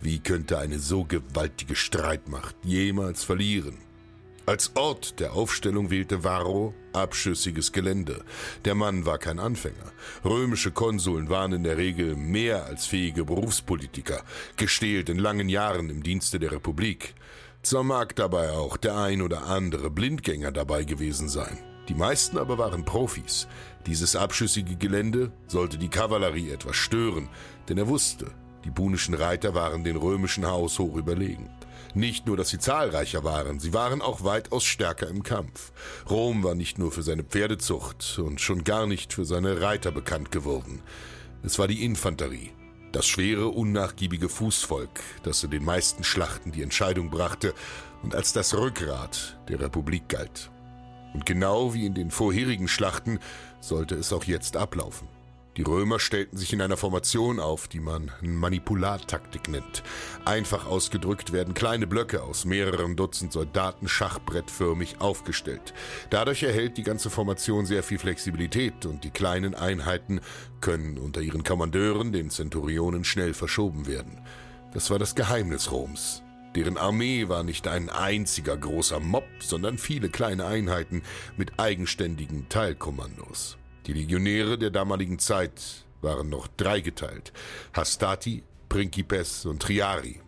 Wie 0.00 0.18
könnte 0.18 0.58
eine 0.58 0.78
so 0.78 1.04
gewaltige 1.04 1.76
Streitmacht 1.76 2.56
jemals 2.62 3.22
verlieren? 3.24 3.83
Als 4.46 4.72
Ort 4.76 5.20
der 5.20 5.32
Aufstellung 5.32 5.90
wählte 5.90 6.22
Varro 6.22 6.74
abschüssiges 6.92 7.72
Gelände. 7.72 8.22
Der 8.66 8.74
Mann 8.74 9.06
war 9.06 9.16
kein 9.16 9.38
Anfänger. 9.38 9.92
Römische 10.22 10.70
Konsuln 10.70 11.30
waren 11.30 11.54
in 11.54 11.62
der 11.62 11.78
Regel 11.78 12.14
mehr 12.14 12.66
als 12.66 12.84
fähige 12.84 13.24
Berufspolitiker, 13.24 14.22
gestählt 14.58 15.08
in 15.08 15.18
langen 15.18 15.48
Jahren 15.48 15.88
im 15.88 16.02
Dienste 16.02 16.38
der 16.38 16.52
Republik. 16.52 17.14
Zwar 17.62 17.84
mag 17.84 18.16
dabei 18.16 18.50
auch 18.50 18.76
der 18.76 18.98
ein 18.98 19.22
oder 19.22 19.46
andere 19.46 19.90
Blindgänger 19.90 20.52
dabei 20.52 20.84
gewesen 20.84 21.30
sein. 21.30 21.58
Die 21.88 21.94
meisten 21.94 22.36
aber 22.36 22.58
waren 22.58 22.84
Profis. 22.84 23.48
Dieses 23.86 24.14
abschüssige 24.14 24.76
Gelände 24.76 25.32
sollte 25.46 25.78
die 25.78 25.88
Kavallerie 25.88 26.50
etwas 26.50 26.76
stören, 26.76 27.30
denn 27.70 27.78
er 27.78 27.88
wusste, 27.88 28.26
die 28.66 28.70
punischen 28.70 29.14
Reiter 29.14 29.54
waren 29.54 29.84
den 29.84 29.96
römischen 29.96 30.46
Haus 30.46 30.78
hoch 30.78 30.96
überlegen. 30.96 31.48
Nicht 31.94 32.26
nur, 32.26 32.36
dass 32.36 32.48
sie 32.48 32.58
zahlreicher 32.58 33.22
waren, 33.22 33.60
sie 33.60 33.72
waren 33.72 34.02
auch 34.02 34.24
weitaus 34.24 34.64
stärker 34.64 35.06
im 35.08 35.22
Kampf. 35.22 35.70
Rom 36.10 36.42
war 36.42 36.56
nicht 36.56 36.76
nur 36.76 36.90
für 36.90 37.04
seine 37.04 37.22
Pferdezucht 37.22 38.18
und 38.18 38.40
schon 38.40 38.64
gar 38.64 38.88
nicht 38.88 39.12
für 39.12 39.24
seine 39.24 39.60
Reiter 39.60 39.92
bekannt 39.92 40.32
geworden. 40.32 40.82
Es 41.44 41.56
war 41.60 41.68
die 41.68 41.84
Infanterie, 41.84 42.50
das 42.90 43.06
schwere, 43.06 43.46
unnachgiebige 43.46 44.28
Fußvolk, 44.28 45.00
das 45.22 45.44
in 45.44 45.52
den 45.52 45.64
meisten 45.64 46.02
Schlachten 46.02 46.50
die 46.50 46.62
Entscheidung 46.62 47.10
brachte 47.10 47.54
und 48.02 48.16
als 48.16 48.32
das 48.32 48.54
Rückgrat 48.54 49.38
der 49.48 49.60
Republik 49.60 50.08
galt. 50.08 50.50
Und 51.12 51.24
genau 51.26 51.74
wie 51.74 51.86
in 51.86 51.94
den 51.94 52.10
vorherigen 52.10 52.66
Schlachten 52.66 53.20
sollte 53.60 53.94
es 53.94 54.12
auch 54.12 54.24
jetzt 54.24 54.56
ablaufen. 54.56 55.06
Die 55.56 55.62
Römer 55.62 56.00
stellten 56.00 56.36
sich 56.36 56.52
in 56.52 56.60
einer 56.60 56.76
Formation 56.76 57.38
auf, 57.38 57.68
die 57.68 57.78
man 57.78 58.10
Manipulartaktik 58.22 59.48
nennt. 59.48 59.84
Einfach 60.24 60.66
ausgedrückt 60.66 61.32
werden 61.32 61.54
kleine 61.54 61.86
Blöcke 61.86 62.24
aus 62.24 62.44
mehreren 62.44 62.96
Dutzend 62.96 63.32
Soldaten 63.32 63.86
schachbrettförmig 63.86 65.00
aufgestellt. 65.00 65.72
Dadurch 66.10 66.42
erhält 66.42 66.76
die 66.76 66.82
ganze 66.82 67.08
Formation 67.08 67.66
sehr 67.66 67.84
viel 67.84 67.98
Flexibilität 67.98 68.84
und 68.84 69.04
die 69.04 69.10
kleinen 69.10 69.54
Einheiten 69.54 70.20
können 70.60 70.98
unter 70.98 71.20
ihren 71.20 71.44
Kommandeuren, 71.44 72.10
den 72.10 72.30
Zenturionen, 72.30 73.04
schnell 73.04 73.32
verschoben 73.32 73.86
werden. 73.86 74.20
Das 74.72 74.90
war 74.90 74.98
das 74.98 75.14
Geheimnis 75.14 75.70
Roms. 75.70 76.22
Deren 76.56 76.78
Armee 76.78 77.28
war 77.28 77.44
nicht 77.44 77.68
ein 77.68 77.90
einziger 77.90 78.56
großer 78.56 78.98
Mob, 78.98 79.24
sondern 79.40 79.78
viele 79.78 80.08
kleine 80.08 80.46
Einheiten 80.46 81.02
mit 81.36 81.60
eigenständigen 81.60 82.48
Teilkommandos. 82.48 83.56
Die 83.86 83.92
Legionäre 83.92 84.56
der 84.56 84.70
damaligen 84.70 85.18
Zeit 85.18 85.84
waren 86.00 86.30
noch 86.30 86.48
dreigeteilt. 86.56 87.32
Hastati, 87.74 88.42
Principes 88.68 89.44
und 89.44 89.60
Triari. 89.60 90.20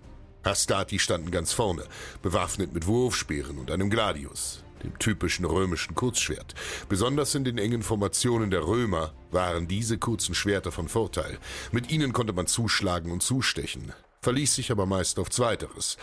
Hastati 0.44 0.98
standen 0.98 1.30
ganz 1.30 1.52
vorne, 1.52 1.84
bewaffnet 2.22 2.74
mit 2.74 2.86
Wurfspeeren 2.86 3.58
und 3.58 3.70
einem 3.70 3.88
Gladius, 3.88 4.62
dem 4.84 4.98
typischen 4.98 5.46
römischen 5.46 5.94
Kurzschwert. 5.94 6.54
Besonders 6.88 7.34
in 7.34 7.44
den 7.44 7.56
engen 7.56 7.82
Formationen 7.82 8.50
der 8.50 8.66
Römer 8.66 9.14
waren 9.30 9.66
diese 9.66 9.96
kurzen 9.96 10.34
Schwerter 10.34 10.70
von 10.70 10.88
Vorteil. 10.88 11.38
Mit 11.72 11.90
ihnen 11.90 12.12
konnte 12.12 12.34
man 12.34 12.46
zuschlagen 12.46 13.10
und 13.10 13.22
zustechen, 13.22 13.92
verließ 14.20 14.54
sich 14.54 14.70
aber 14.70 14.84
meist 14.84 15.18
auf 15.18 15.30
Zweiteres, 15.30 15.96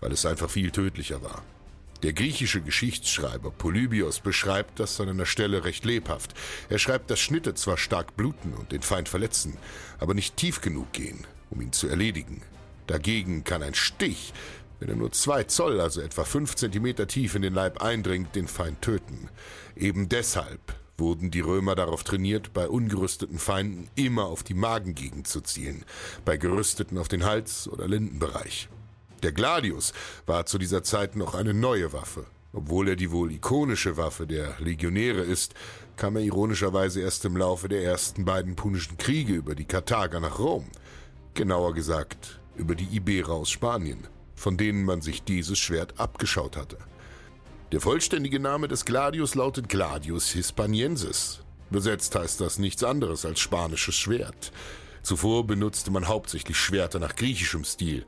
weil 0.00 0.10
es 0.10 0.26
einfach 0.26 0.50
viel 0.50 0.70
tödlicher 0.70 1.22
war. 1.22 1.42
Der 2.04 2.12
griechische 2.12 2.60
Geschichtsschreiber 2.60 3.50
Polybios 3.50 4.20
beschreibt 4.20 4.78
das 4.78 5.00
an 5.00 5.08
einer 5.08 5.24
Stelle 5.24 5.64
recht 5.64 5.86
lebhaft. 5.86 6.34
Er 6.68 6.78
schreibt, 6.78 7.10
dass 7.10 7.18
Schnitte 7.18 7.54
zwar 7.54 7.78
stark 7.78 8.14
bluten 8.14 8.52
und 8.52 8.72
den 8.72 8.82
Feind 8.82 9.08
verletzen, 9.08 9.56
aber 9.98 10.12
nicht 10.12 10.36
tief 10.36 10.60
genug 10.60 10.92
gehen, 10.92 11.26
um 11.48 11.62
ihn 11.62 11.72
zu 11.72 11.88
erledigen. 11.88 12.42
Dagegen 12.88 13.42
kann 13.42 13.62
ein 13.62 13.72
Stich, 13.72 14.34
wenn 14.80 14.90
er 14.90 14.96
nur 14.96 15.12
zwei 15.12 15.44
Zoll, 15.44 15.80
also 15.80 16.02
etwa 16.02 16.24
fünf 16.24 16.56
Zentimeter 16.56 17.06
tief 17.06 17.36
in 17.36 17.40
den 17.40 17.54
Leib 17.54 17.80
eindringt, 17.80 18.36
den 18.36 18.48
Feind 18.48 18.82
töten. 18.82 19.30
Eben 19.74 20.10
deshalb 20.10 20.60
wurden 20.98 21.30
die 21.30 21.40
Römer 21.40 21.74
darauf 21.74 22.04
trainiert, 22.04 22.52
bei 22.52 22.68
ungerüsteten 22.68 23.38
Feinden 23.38 23.88
immer 23.94 24.26
auf 24.26 24.42
die 24.42 24.52
Magengegend 24.52 25.26
zu 25.26 25.40
zielen, 25.40 25.86
bei 26.26 26.36
gerüsteten 26.36 26.98
auf 26.98 27.08
den 27.08 27.24
Hals- 27.24 27.66
oder 27.66 27.88
Lindenbereich. 27.88 28.68
Der 29.24 29.32
Gladius 29.32 29.94
war 30.26 30.44
zu 30.44 30.58
dieser 30.58 30.82
Zeit 30.82 31.16
noch 31.16 31.34
eine 31.34 31.54
neue 31.54 31.94
Waffe. 31.94 32.26
Obwohl 32.52 32.88
er 32.88 32.96
die 32.96 33.10
wohl 33.10 33.32
ikonische 33.32 33.96
Waffe 33.96 34.26
der 34.26 34.54
Legionäre 34.58 35.22
ist, 35.22 35.54
kam 35.96 36.16
er 36.16 36.22
ironischerweise 36.22 37.00
erst 37.00 37.24
im 37.24 37.38
Laufe 37.38 37.68
der 37.68 37.82
ersten 37.82 38.26
beiden 38.26 38.54
punischen 38.54 38.98
Kriege 38.98 39.32
über 39.32 39.54
die 39.54 39.64
Karthager 39.64 40.20
nach 40.20 40.38
Rom. 40.38 40.66
Genauer 41.32 41.72
gesagt, 41.72 42.38
über 42.54 42.74
die 42.74 42.84
Iberer 42.84 43.32
aus 43.32 43.50
Spanien, 43.50 44.06
von 44.34 44.58
denen 44.58 44.84
man 44.84 45.00
sich 45.00 45.22
dieses 45.22 45.58
Schwert 45.58 45.98
abgeschaut 45.98 46.58
hatte. 46.58 46.76
Der 47.72 47.80
vollständige 47.80 48.40
Name 48.40 48.68
des 48.68 48.84
Gladius 48.84 49.34
lautet 49.34 49.70
Gladius 49.70 50.32
Hispaniensis. 50.32 51.40
Besetzt 51.70 52.14
heißt 52.14 52.42
das 52.42 52.58
nichts 52.58 52.84
anderes 52.84 53.24
als 53.24 53.40
spanisches 53.40 53.94
Schwert. 53.94 54.52
Zuvor 55.02 55.46
benutzte 55.46 55.90
man 55.90 56.08
hauptsächlich 56.08 56.58
Schwerter 56.58 56.98
nach 56.98 57.16
griechischem 57.16 57.64
Stil, 57.64 58.04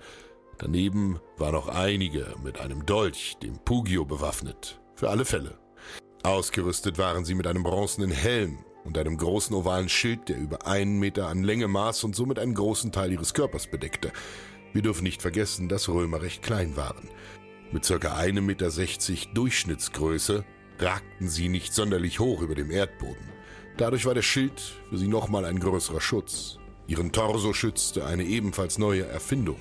Daneben 0.59 1.21
waren 1.37 1.53
noch 1.53 1.69
einige 1.69 2.35
mit 2.43 2.61
einem 2.61 2.87
Dolch, 2.87 3.37
dem 3.43 3.59
Pugio, 3.59 4.05
bewaffnet. 4.05 4.81
Für 4.95 5.11
alle 5.11 5.25
Fälle. 5.27 5.59
Ausgerüstet 6.23 6.97
waren 6.99 7.25
sie 7.25 7.35
mit 7.35 7.47
einem 7.47 7.63
bronzenen 7.63 8.11
Helm 8.11 8.59
und 8.85 8.97
einem 8.97 9.19
großen 9.19 9.55
ovalen 9.55 9.89
Schild, 9.89 10.29
der 10.29 10.39
über 10.39 10.67
einen 10.67 10.99
Meter 10.99 11.29
an 11.29 11.43
Länge 11.43 11.69
maß 11.69 12.05
und 12.05 12.17
somit 12.17 12.39
einen 12.39 12.55
großen 12.55 12.91
Teil 12.91 13.13
ihres 13.13 13.35
Körpers 13.35 13.67
bedeckte. 13.67 14.13
Wir 14.73 14.83
dürfen 14.83 15.05
nicht 15.05 15.21
vergessen, 15.21 15.69
dass 15.69 15.89
Römer 15.89 16.23
recht 16.23 16.43
klein 16.43 16.77
waren. 16.77 17.09
Mit 17.73 17.85
circa 17.85 18.17
1,60 18.17 18.41
Meter 18.41 19.35
Durchschnittsgröße 19.35 20.45
ragten 20.79 21.29
sie 21.29 21.49
nicht 21.49 21.75
sonderlich 21.75 22.21
hoch 22.21 22.41
über 22.41 22.55
dem 22.55 22.71
Erdboden. 22.71 23.29
Dadurch 23.77 24.07
war 24.07 24.15
der 24.15 24.23
Schild 24.23 24.61
für 24.89 24.97
sie 24.97 25.09
nochmal 25.09 25.45
ein 25.45 25.61
größerer 25.61 26.01
Schutz. 26.01 26.59
Ihren 26.87 27.11
Torso 27.11 27.53
schützte 27.53 28.07
eine 28.07 28.25
ebenfalls 28.25 28.79
neue 28.79 29.07
Erfindung, 29.07 29.59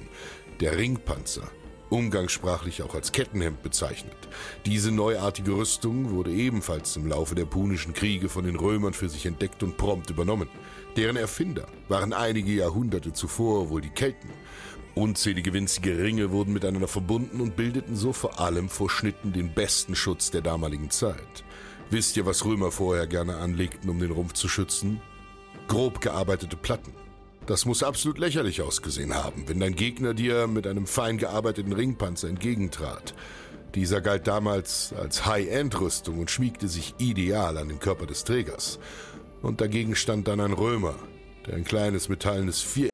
der 0.60 0.78
Ringpanzer. 0.78 1.50
umgangssprachlich 1.90 2.82
auch 2.82 2.96
als 2.96 3.12
Kettenhemd 3.12 3.62
bezeichnet. 3.62 4.18
Diese 4.66 4.92
neuartige 4.92 5.52
Rüstung 5.52 6.10
wurde 6.10 6.32
ebenfalls 6.32 6.96
im 6.96 7.08
Laufe 7.08 7.36
der 7.36 7.46
Punischen 7.46 7.94
Kriege 7.94 8.28
von 8.28 8.44
den 8.44 8.56
Römern 8.56 8.94
für 8.94 9.08
sich 9.08 9.26
entdeckt 9.28 9.62
und 9.62 9.78
prompt 9.78 10.10
übernommen. 10.10 10.50
Deren 10.98 11.16
Erfinder 11.16 11.68
waren 11.88 12.12
einige 12.12 12.52
Jahrhunderte 12.52 13.14
zuvor 13.14 13.70
wohl 13.70 13.82
die 13.82 13.92
Kelten. 13.92 14.30
Unzählige 14.96 15.54
winzige 15.54 15.98
Ringe 16.00 16.32
wurden 16.32 16.54
miteinander 16.54 16.88
verbunden 16.88 17.40
und 17.40 17.56
bildeten 17.56 17.96
so 17.96 18.14
vor 18.14 18.40
allem 18.40 18.68
vor 18.68 18.90
Schnitten 18.90 19.32
den 19.32 19.54
besten 19.54 19.96
Schutz 19.96 20.32
der 20.32 20.42
damaligen 20.42 20.90
Zeit. 20.90 21.44
Wisst 21.92 22.18
ihr, 22.18 22.26
was 22.26 22.44
Römer 22.46 22.72
vorher 22.72 23.06
gerne 23.06 23.38
anlegten, 23.38 23.90
um 23.90 24.00
den 24.00 24.12
Rumpf 24.12 24.34
zu 24.34 24.48
schützen? 24.48 25.02
Grob 25.68 26.02
gearbeitete 26.02 26.58
Platten. 26.58 26.94
Das 27.46 27.66
muss 27.66 27.84
absolut 27.84 28.18
lächerlich 28.18 28.62
ausgesehen 28.62 29.14
haben, 29.14 29.48
wenn 29.48 29.60
dein 29.60 29.76
Gegner 29.76 30.14
dir 30.14 30.48
mit 30.48 30.66
einem 30.66 30.88
fein 30.88 31.18
gearbeiteten 31.18 31.74
Ringpanzer 31.74 32.28
entgegentrat. 32.28 33.14
Dieser 33.76 34.02
galt 34.02 34.26
damals 34.28 34.94
als 34.94 35.26
High-End-Rüstung 35.26 36.20
und 36.20 36.32
schmiegte 36.32 36.68
sich 36.68 36.96
ideal 36.98 37.58
an 37.58 37.68
den 37.68 37.80
Körper 37.80 38.08
des 38.08 38.24
Trägers. 38.24 38.80
Und 39.42 39.62
dagegen 39.62 39.96
stand 39.96 40.28
dann 40.28 40.40
ein 40.40 40.54
Römer, 40.54 40.96
der 41.46 41.56
ein 41.56 41.66
kleines 41.66 42.10
metallenes 42.10 42.62
Vier 42.62 42.90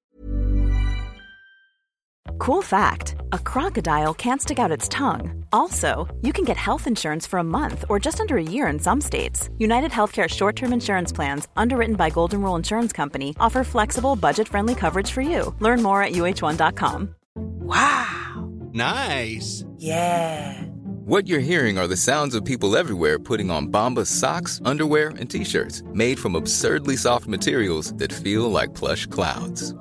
Cool 2.40 2.64
fact 2.64 3.16
a 3.32 3.38
crocodile 3.38 4.16
can't 4.16 4.42
stick 4.42 4.60
out 4.60 4.72
its 4.72 4.90
tongue. 4.90 5.41
Also, 5.54 6.08
you 6.22 6.34
can 6.34 6.44
get 6.46 6.58
health 6.58 6.88
insurance 6.88 7.28
for 7.28 7.40
a 7.40 7.44
month 7.44 7.86
or 7.90 8.00
just 8.00 8.20
under 8.20 8.38
a 8.38 8.44
year 8.44 8.68
in 8.68 8.80
some 8.80 9.00
states. 9.02 9.50
United 9.58 9.92
Healthcare 9.92 10.30
short 10.30 10.56
term 10.56 10.74
insurance 10.74 11.12
plans, 11.12 11.48
underwritten 11.56 11.96
by 11.96 12.10
Golden 12.10 12.42
Rule 12.42 12.56
Insurance 12.56 12.92
Company, 12.92 13.36
offer 13.40 13.64
flexible, 13.64 14.16
budget 14.16 14.48
friendly 14.48 14.76
coverage 14.76 15.12
for 15.12 15.22
you. 15.22 15.56
Learn 15.60 15.82
more 15.82 16.04
at 16.04 16.14
uh1.com. 16.14 17.16
Wow! 17.36 18.50
Nice! 18.74 19.64
Yeah! 19.78 20.66
What 21.06 21.28
you're 21.28 21.40
hearing 21.40 21.78
are 21.78 21.88
the 21.88 21.98
sounds 21.98 22.36
of 22.36 22.46
people 22.46 22.78
everywhere 22.78 23.18
putting 23.18 23.50
on 23.50 23.68
Bombas 23.68 24.08
socks, 24.08 24.62
underwear, 24.64 25.10
and 25.20 25.30
t 25.30 25.44
shirts 25.44 25.84
made 25.94 26.20
from 26.20 26.36
absurdly 26.36 26.96
soft 26.96 27.28
materials 27.28 27.94
that 27.96 28.14
feel 28.14 28.50
like 28.52 28.76
plush 28.76 29.08
clouds. 29.08 29.74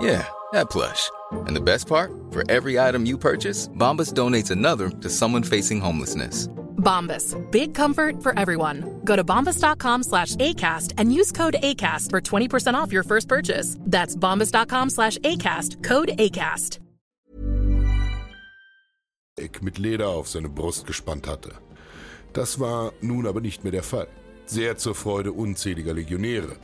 Yeah, 0.00 0.26
that 0.56 0.70
plush. 0.70 1.10
And 1.46 1.54
the 1.54 1.60
best 1.60 1.86
part? 1.86 2.10
For 2.30 2.42
every 2.50 2.78
item 2.78 3.06
you 3.06 3.18
purchase, 3.18 3.68
Bombas 3.68 4.12
donates 4.12 4.50
another 4.50 4.90
to 5.02 5.08
someone 5.08 5.44
facing 5.44 5.80
homelessness. 5.80 6.48
Bombas. 6.86 7.34
Big 7.50 7.74
comfort 7.74 8.22
for 8.22 8.38
everyone. 8.38 9.00
Go 9.04 9.16
to 9.16 9.24
bombas.com 9.24 10.02
slash 10.02 10.36
ACAST 10.36 10.94
and 10.98 11.12
use 11.12 11.32
code 11.32 11.56
ACAST 11.62 12.10
for 12.10 12.20
20% 12.20 12.74
off 12.74 12.92
your 12.92 13.02
first 13.04 13.28
purchase. 13.28 13.76
That's 13.80 14.16
bombas.com 14.16 14.90
slash 14.90 15.18
ACAST. 15.18 15.82
Code 15.82 16.12
ACAST. 16.18 16.78
mit 19.60 19.78
Leder 19.78 20.08
auf 20.08 20.28
seine 20.28 20.48
Brust 20.48 20.86
gespannt 20.86 21.26
hatte. 21.26 21.52
Das 22.32 22.58
war 22.58 22.92
nun 23.02 23.26
aber 23.26 23.40
nicht 23.40 23.64
mehr 23.64 23.72
der 23.72 23.82
Fall. 23.82 24.08
Sehr 24.46 24.76
zur 24.78 24.94
Freude 24.94 25.32
unzähliger 25.32 25.92
Legionäre. 25.92 26.56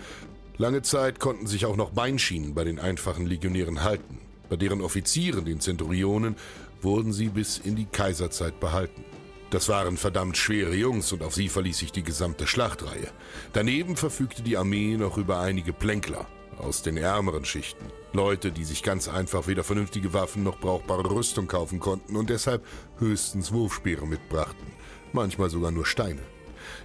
Lange 0.59 0.83
Zeit 0.83 1.19
konnten 1.19 1.47
sich 1.47 1.67
auch 1.67 1.77
noch 1.77 1.91
Beinschienen 1.91 2.55
bei 2.55 2.65
den 2.65 2.79
einfachen 2.79 3.27
Legionären 3.27 3.83
halten. 3.83 4.19
Bei 4.51 4.57
deren 4.57 4.83
Offizieren, 4.83 5.45
den 5.45 5.61
Zenturionen, 5.61 6.37
wurden 6.83 7.13
sie 7.13 7.29
bis 7.29 7.59
in 7.59 7.75
die 7.75 7.87
Kaiserzeit 7.87 8.61
behalten. 8.61 9.05
Das 9.51 9.69
waren 9.69 9.97
verdammt 9.97 10.37
schwere 10.37 10.75
Jungs 10.75 11.13
und 11.13 11.23
auf 11.23 11.35
sie 11.35 11.49
verließ 11.49 11.79
sich 11.79 11.93
die 11.93 12.03
gesamte 12.03 12.47
Schlachtreihe. 12.47 13.09
Daneben 13.53 13.97
verfügte 13.97 14.43
die 14.43 14.57
Armee 14.57 14.97
noch 14.97 15.19
über 15.19 15.41
einige 15.41 15.73
Plänkler 15.73 16.27
aus 16.59 16.83
den 16.83 16.97
ärmeren 16.97 17.45
Schichten. 17.45 17.87
Leute, 18.13 18.53
die 18.53 18.65
sich 18.65 18.83
ganz 18.83 19.09
einfach 19.09 19.47
weder 19.47 19.65
vernünftige 19.65 20.13
Waffen 20.13 20.43
noch 20.43 20.59
brauchbare 20.59 21.11
Rüstung 21.11 21.49
kaufen 21.49 21.81
konnten 21.81 22.17
und 22.17 22.31
deshalb 22.31 22.65
höchstens 22.99 23.53
Wurfspeere 23.53 24.07
mitbrachten, 24.07 24.67
manchmal 25.13 25.51
sogar 25.51 25.71
nur 25.71 25.87
Steine. 25.87 26.23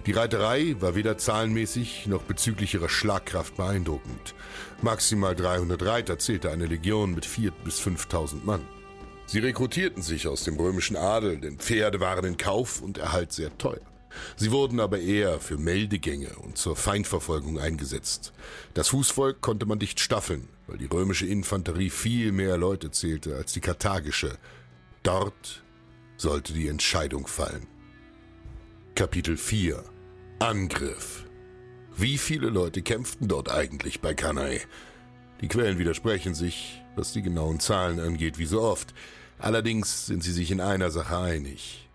Die 0.06 0.12
Reiterei 0.12 0.76
war 0.80 0.94
weder 0.94 1.18
zahlenmäßig 1.18 2.06
noch 2.06 2.22
bezüglich 2.22 2.74
ihrer 2.74 2.88
Schlagkraft 2.88 3.56
beeindruckend. 3.56 4.34
Maximal 4.82 5.34
300 5.34 5.82
Reiter 5.84 6.18
zählte 6.18 6.50
eine 6.50 6.66
Legion 6.66 7.14
mit 7.14 7.26
4.000 7.26 7.52
bis 7.64 7.80
5.000 7.80 8.44
Mann. 8.44 8.66
Sie 9.26 9.40
rekrutierten 9.40 10.02
sich 10.02 10.26
aus 10.26 10.44
dem 10.44 10.56
römischen 10.56 10.96
Adel, 10.96 11.38
denn 11.38 11.58
Pferde 11.58 12.00
waren 12.00 12.24
in 12.24 12.36
Kauf 12.38 12.80
und 12.80 12.96
Erhalt 12.96 13.32
sehr 13.32 13.56
teuer. 13.58 13.80
Sie 14.36 14.50
wurden 14.50 14.80
aber 14.80 15.00
eher 15.00 15.38
für 15.38 15.58
Meldegänge 15.58 16.30
und 16.36 16.56
zur 16.56 16.76
Feindverfolgung 16.76 17.58
eingesetzt. 17.58 18.32
Das 18.74 18.88
Fußvolk 18.88 19.40
konnte 19.40 19.66
man 19.66 19.78
dicht 19.78 20.00
staffeln, 20.00 20.48
weil 20.66 20.78
die 20.78 20.86
römische 20.86 21.26
Infanterie 21.26 21.90
viel 21.90 22.32
mehr 22.32 22.56
Leute 22.56 22.90
zählte 22.90 23.36
als 23.36 23.52
die 23.52 23.60
karthagische. 23.60 24.38
Dort 25.02 25.62
sollte 26.16 26.52
die 26.52 26.68
Entscheidung 26.68 27.26
fallen. 27.26 27.66
Kapitel 28.98 29.36
4 29.36 29.84
Angriff 30.40 31.24
Wie 31.96 32.18
viele 32.18 32.48
Leute 32.48 32.82
kämpften 32.82 33.28
dort 33.28 33.48
eigentlich 33.48 34.00
bei 34.00 34.12
Cannae? 34.12 34.58
Die 35.40 35.46
Quellen 35.46 35.78
widersprechen 35.78 36.34
sich, 36.34 36.82
was 36.96 37.12
die 37.12 37.22
genauen 37.22 37.60
Zahlen 37.60 38.00
angeht, 38.00 38.38
wie 38.38 38.46
so 38.46 38.60
oft. 38.60 38.94
Allerdings 39.38 40.06
sind 40.06 40.24
sie 40.24 40.32
sich 40.32 40.50
in 40.50 40.60
einer 40.60 40.90
Sache 40.90 41.16
einig. 41.16 41.88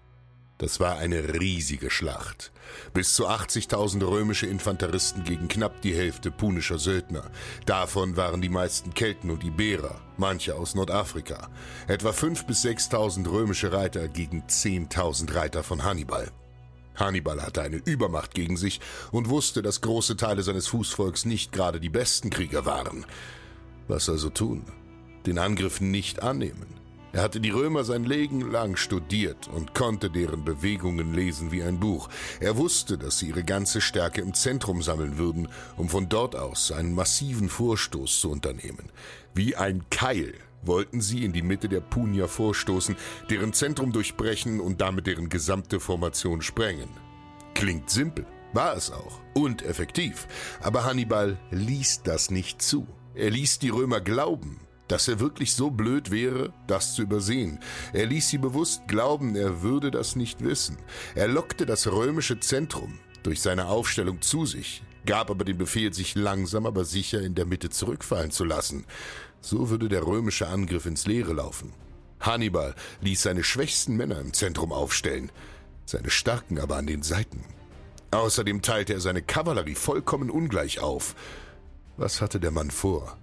Das 0.60 0.80
war 0.80 0.98
eine 0.98 1.42
riesige 1.42 1.90
Schlacht. 1.90 2.54
Bis 2.94 3.16
zu 3.16 3.28
80.000 3.28 4.08
römische 4.08 4.46
Infanteristen 4.46 5.26
gegen 5.26 5.50
knapp 5.50 5.82
die 5.82 5.94
Hälfte 5.94 6.32
punischer 6.32 6.80
Söldner. 6.80 7.30
Davon 7.66 8.16
waren 8.16 8.42
die 8.42 8.48
meisten 8.48 8.94
Kelten 8.94 9.30
und 9.30 9.44
Iberer, 9.44 10.00
manche 10.16 10.56
aus 10.56 10.74
Nordafrika. 10.74 11.50
Etwa 11.90 12.12
5.000 12.12 12.46
bis 12.46 12.64
6.000 12.64 13.30
römische 13.30 13.74
Reiter 13.74 14.08
gegen 14.08 14.44
10.000 14.44 15.36
Reiter 15.36 15.64
von 15.64 15.84
Hannibal. 15.84 16.32
Hannibal 16.96 17.42
hatte 17.42 17.62
eine 17.62 17.78
Übermacht 17.78 18.34
gegen 18.34 18.58
sich 18.58 18.80
und 19.12 19.30
wusste, 19.30 19.62
dass 19.62 19.82
große 19.82 20.18
Teile 20.18 20.44
seines 20.44 20.68
Fußvolks 20.68 21.26
nicht 21.26 21.52
gerade 21.52 21.80
die 21.80 21.90
besten 21.90 22.30
Krieger 22.30 22.66
waren. 22.66 23.06
Was 23.88 24.10
also 24.10 24.30
tun? 24.30 24.64
Den 25.26 25.38
Angriff 25.38 25.82
nicht 25.82 26.22
annehmen. 26.22 26.84
Er 27.14 27.22
hatte 27.22 27.40
die 27.40 27.52
Römer 27.52 27.84
sein 27.84 28.06
Leben 28.06 28.52
lang 28.52 28.76
studiert 28.76 29.48
und 29.48 29.76
konnte 29.76 30.10
deren 30.10 30.44
Bewegungen 30.44 31.14
lesen 31.14 31.52
wie 31.52 31.62
ein 31.62 31.80
Buch. 31.80 32.10
Er 32.40 32.58
wusste, 32.58 32.98
dass 32.98 33.20
sie 33.20 33.28
ihre 33.28 33.44
ganze 33.44 33.82
Stärke 33.82 34.22
im 34.22 34.34
Zentrum 34.34 34.82
sammeln 34.82 35.20
würden, 35.20 35.48
um 35.78 35.90
von 35.90 36.10
dort 36.10 36.36
aus 36.36 36.72
einen 36.72 36.96
massiven 36.96 37.50
Vorstoß 37.50 38.20
zu 38.20 38.32
unternehmen. 38.32 38.90
Wie 39.36 39.56
ein 39.56 39.86
Keil 39.92 40.34
wollten 40.66 41.02
sie 41.02 41.24
in 41.24 41.34
die 41.34 41.42
Mitte 41.42 41.70
der 41.70 41.82
Punier 41.82 42.28
vorstoßen, 42.28 42.96
deren 43.30 43.54
Zentrum 43.54 43.92
durchbrechen 43.92 44.60
und 44.60 44.82
damit 44.82 45.08
deren 45.08 45.30
gesamte 45.30 45.80
Formation 45.80 46.42
sprengen. 46.42 46.90
Klingt 47.54 47.90
simpel, 47.90 48.26
war 48.54 48.76
es 48.76 48.92
auch, 48.92 49.20
und 49.34 49.64
effektiv, 49.64 50.28
aber 50.62 50.86
Hannibal 50.86 51.38
ließ 51.52 52.04
das 52.04 52.32
nicht 52.32 52.62
zu. 52.62 52.88
Er 53.16 53.30
ließ 53.30 53.60
die 53.60 53.70
Römer 53.70 54.02
glauben, 54.02 54.60
dass 54.88 55.08
er 55.08 55.20
wirklich 55.20 55.54
so 55.54 55.72
blöd 55.72 56.12
wäre, 56.12 56.54
das 56.68 56.96
zu 56.96 57.04
übersehen. 57.04 57.60
Er 57.94 58.06
ließ 58.06 58.30
sie 58.30 58.38
bewusst 58.38 58.88
glauben, 58.88 59.36
er 59.36 59.62
würde 59.62 59.92
das 59.92 60.16
nicht 60.16 60.44
wissen. 60.44 60.78
Er 61.16 61.28
lockte 61.28 61.66
das 61.66 61.88
römische 61.88 62.40
Zentrum 62.40 63.00
durch 63.24 63.42
seine 63.42 63.68
Aufstellung 63.68 64.22
zu 64.22 64.46
sich, 64.46 64.84
gab 65.06 65.32
aber 65.32 65.46
den 65.46 65.58
Befehl, 65.58 65.94
sich 65.94 66.16
langsam 66.16 66.66
aber 66.66 66.86
sicher 66.86 67.22
in 67.22 67.36
der 67.36 67.46
Mitte 67.46 67.70
zurückfallen 67.70 68.32
zu 68.32 68.44
lassen. 68.44 68.86
So 69.44 69.70
würde 69.70 69.90
der 69.90 70.08
römische 70.08 70.48
Angriff 70.48 70.86
ins 70.86 71.06
Leere 71.06 71.34
laufen. 71.34 71.74
Hannibal 72.22 72.74
ließ 73.02 73.24
seine 73.24 73.44
schwächsten 73.44 73.98
Männer 73.98 74.20
im 74.22 74.34
Zentrum 74.34 74.72
aufstellen, 74.72 75.32
seine 75.86 76.10
starken 76.10 76.60
aber 76.60 76.78
an 76.78 76.88
den 76.88 77.04
Seiten. 77.04 77.44
Außerdem 78.12 78.62
teilte 78.62 78.94
er 78.94 79.02
seine 79.02 79.22
Kavallerie 79.22 79.76
vollkommen 79.76 80.30
ungleich 80.30 80.80
auf. 80.80 81.14
Was 81.98 82.22
hatte 82.22 82.40
der 82.40 82.52
Mann 82.52 82.72
vor? 82.72 83.18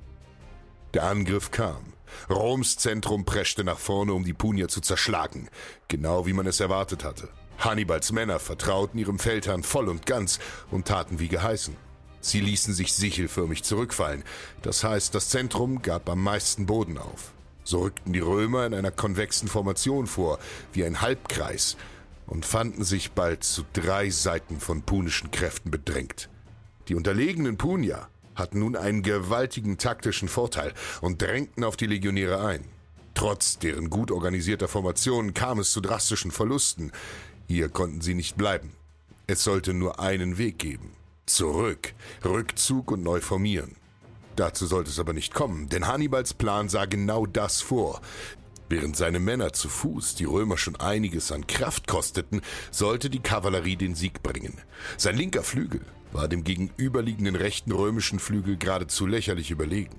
Der 0.93 1.05
Angriff 1.05 1.51
kam. 1.51 1.95
Roms 2.29 2.77
Zentrum 2.77 3.25
preschte 3.25 3.65
nach 3.65 3.79
vorne, 3.79 4.13
um 4.13 4.25
die 4.25 4.35
Punier 4.35 4.69
zu 4.69 4.83
zerschlagen, 4.83 5.49
genau 5.89 6.27
wie 6.27 6.35
man 6.35 6.47
es 6.47 6.61
erwartet 6.61 7.03
hatte. 7.03 7.31
Hannibals 7.59 8.13
Männer 8.13 8.41
vertrauten 8.41 8.99
ihrem 8.99 9.19
Feldherrn 9.19 9.63
voll 9.63 9.89
und 9.89 10.05
ganz 10.05 10.39
und 10.71 10.87
taten 10.87 11.19
wie 11.19 11.29
geheißen. 11.29 11.77
Sie 12.21 12.41
ließen 12.41 12.75
sich 12.75 12.93
sichelförmig 12.93 13.63
zurückfallen. 13.63 14.25
Das 14.63 14.85
heißt, 14.85 15.15
das 15.15 15.29
Zentrum 15.29 15.83
gab 15.83 16.09
am 16.09 16.23
meisten 16.23 16.67
Boden 16.67 16.99
auf. 16.99 17.33
So 17.65 17.81
rückten 17.81 18.13
die 18.13 18.21
Römer 18.21 18.67
in 18.67 18.75
einer 18.75 18.91
konvexen 18.91 19.49
Formation 19.49 20.07
vor, 20.07 20.39
wie 20.73 20.85
ein 20.85 21.01
Halbkreis, 21.01 21.77
und 22.27 22.47
fanden 22.47 22.85
sich 22.85 23.13
bald 23.13 23.45
zu 23.45 23.65
drei 23.73 24.11
Seiten 24.11 24.61
von 24.61 24.83
punischen 24.83 25.31
Kräften 25.31 25.71
bedrängt. 25.71 26.29
Die 26.89 26.95
unterlegenen 26.95 27.57
Punier 27.57 28.09
hatten 28.35 28.61
nun 28.61 28.77
einen 28.77 29.03
gewaltigen 29.03 29.79
taktischen 29.79 30.29
Vorteil 30.29 30.73
und 31.01 31.23
drängten 31.23 31.65
auf 31.65 31.77
die 31.77 31.87
Legionäre 31.87 32.45
ein. 32.45 32.65
Trotz 33.15 33.59
deren 33.59 33.91
gut 33.91 34.11
organisierter 34.11 34.69
Formation 34.69 35.35
kam 35.35 35.59
es 35.59 35.73
zu 35.73 35.81
drastischen 35.81 36.31
Verlusten. 36.31 36.93
Hier 37.49 37.69
konnten 37.69 38.01
sie 38.01 38.15
nicht 38.15 38.37
bleiben. 38.37 38.73
Es 39.27 39.45
sollte 39.45 39.75
nur 39.75 40.01
einen 40.01 40.39
Weg 40.39 40.59
geben. 40.59 40.93
Zurück, 41.35 41.95
Rückzug 42.25 42.91
und 42.91 43.05
neu 43.05 43.21
formieren. 43.21 43.77
Dazu 44.35 44.67
sollte 44.67 44.91
es 44.91 44.99
aber 44.99 45.13
nicht 45.13 45.33
kommen, 45.33 45.69
denn 45.69 45.87
Hannibals 45.87 46.35
Plan 46.35 46.69
sah 46.69 46.87
genau 46.87 47.25
das 47.25 47.61
vor. 47.61 48.01
Während 48.69 48.97
seine 48.97 49.21
Männer 49.21 49.53
zu 49.53 49.69
Fuß 49.69 50.17
die 50.17 50.25
Römer 50.25 50.59
schon 50.59 50.77
einiges 50.77 51.31
an 51.31 51.47
Kraft 51.47 51.87
kosteten, 51.87 52.41
sollte 52.73 53.11
die 53.11 53.21
Kavallerie 53.21 53.77
den 53.77 53.95
Sieg 53.95 54.25
bringen. 54.25 54.61
Sein 54.97 55.17
linker 55.17 55.45
Flügel 55.45 55.83
war 56.13 56.27
dem 56.27 56.43
gegenüberliegenden 56.43 57.37
rechten 57.37 57.71
römischen 57.71 58.19
Flügel 58.19 58.57
geradezu 58.57 59.07
lächerlich 59.07 59.53
überlegen. 59.53 59.99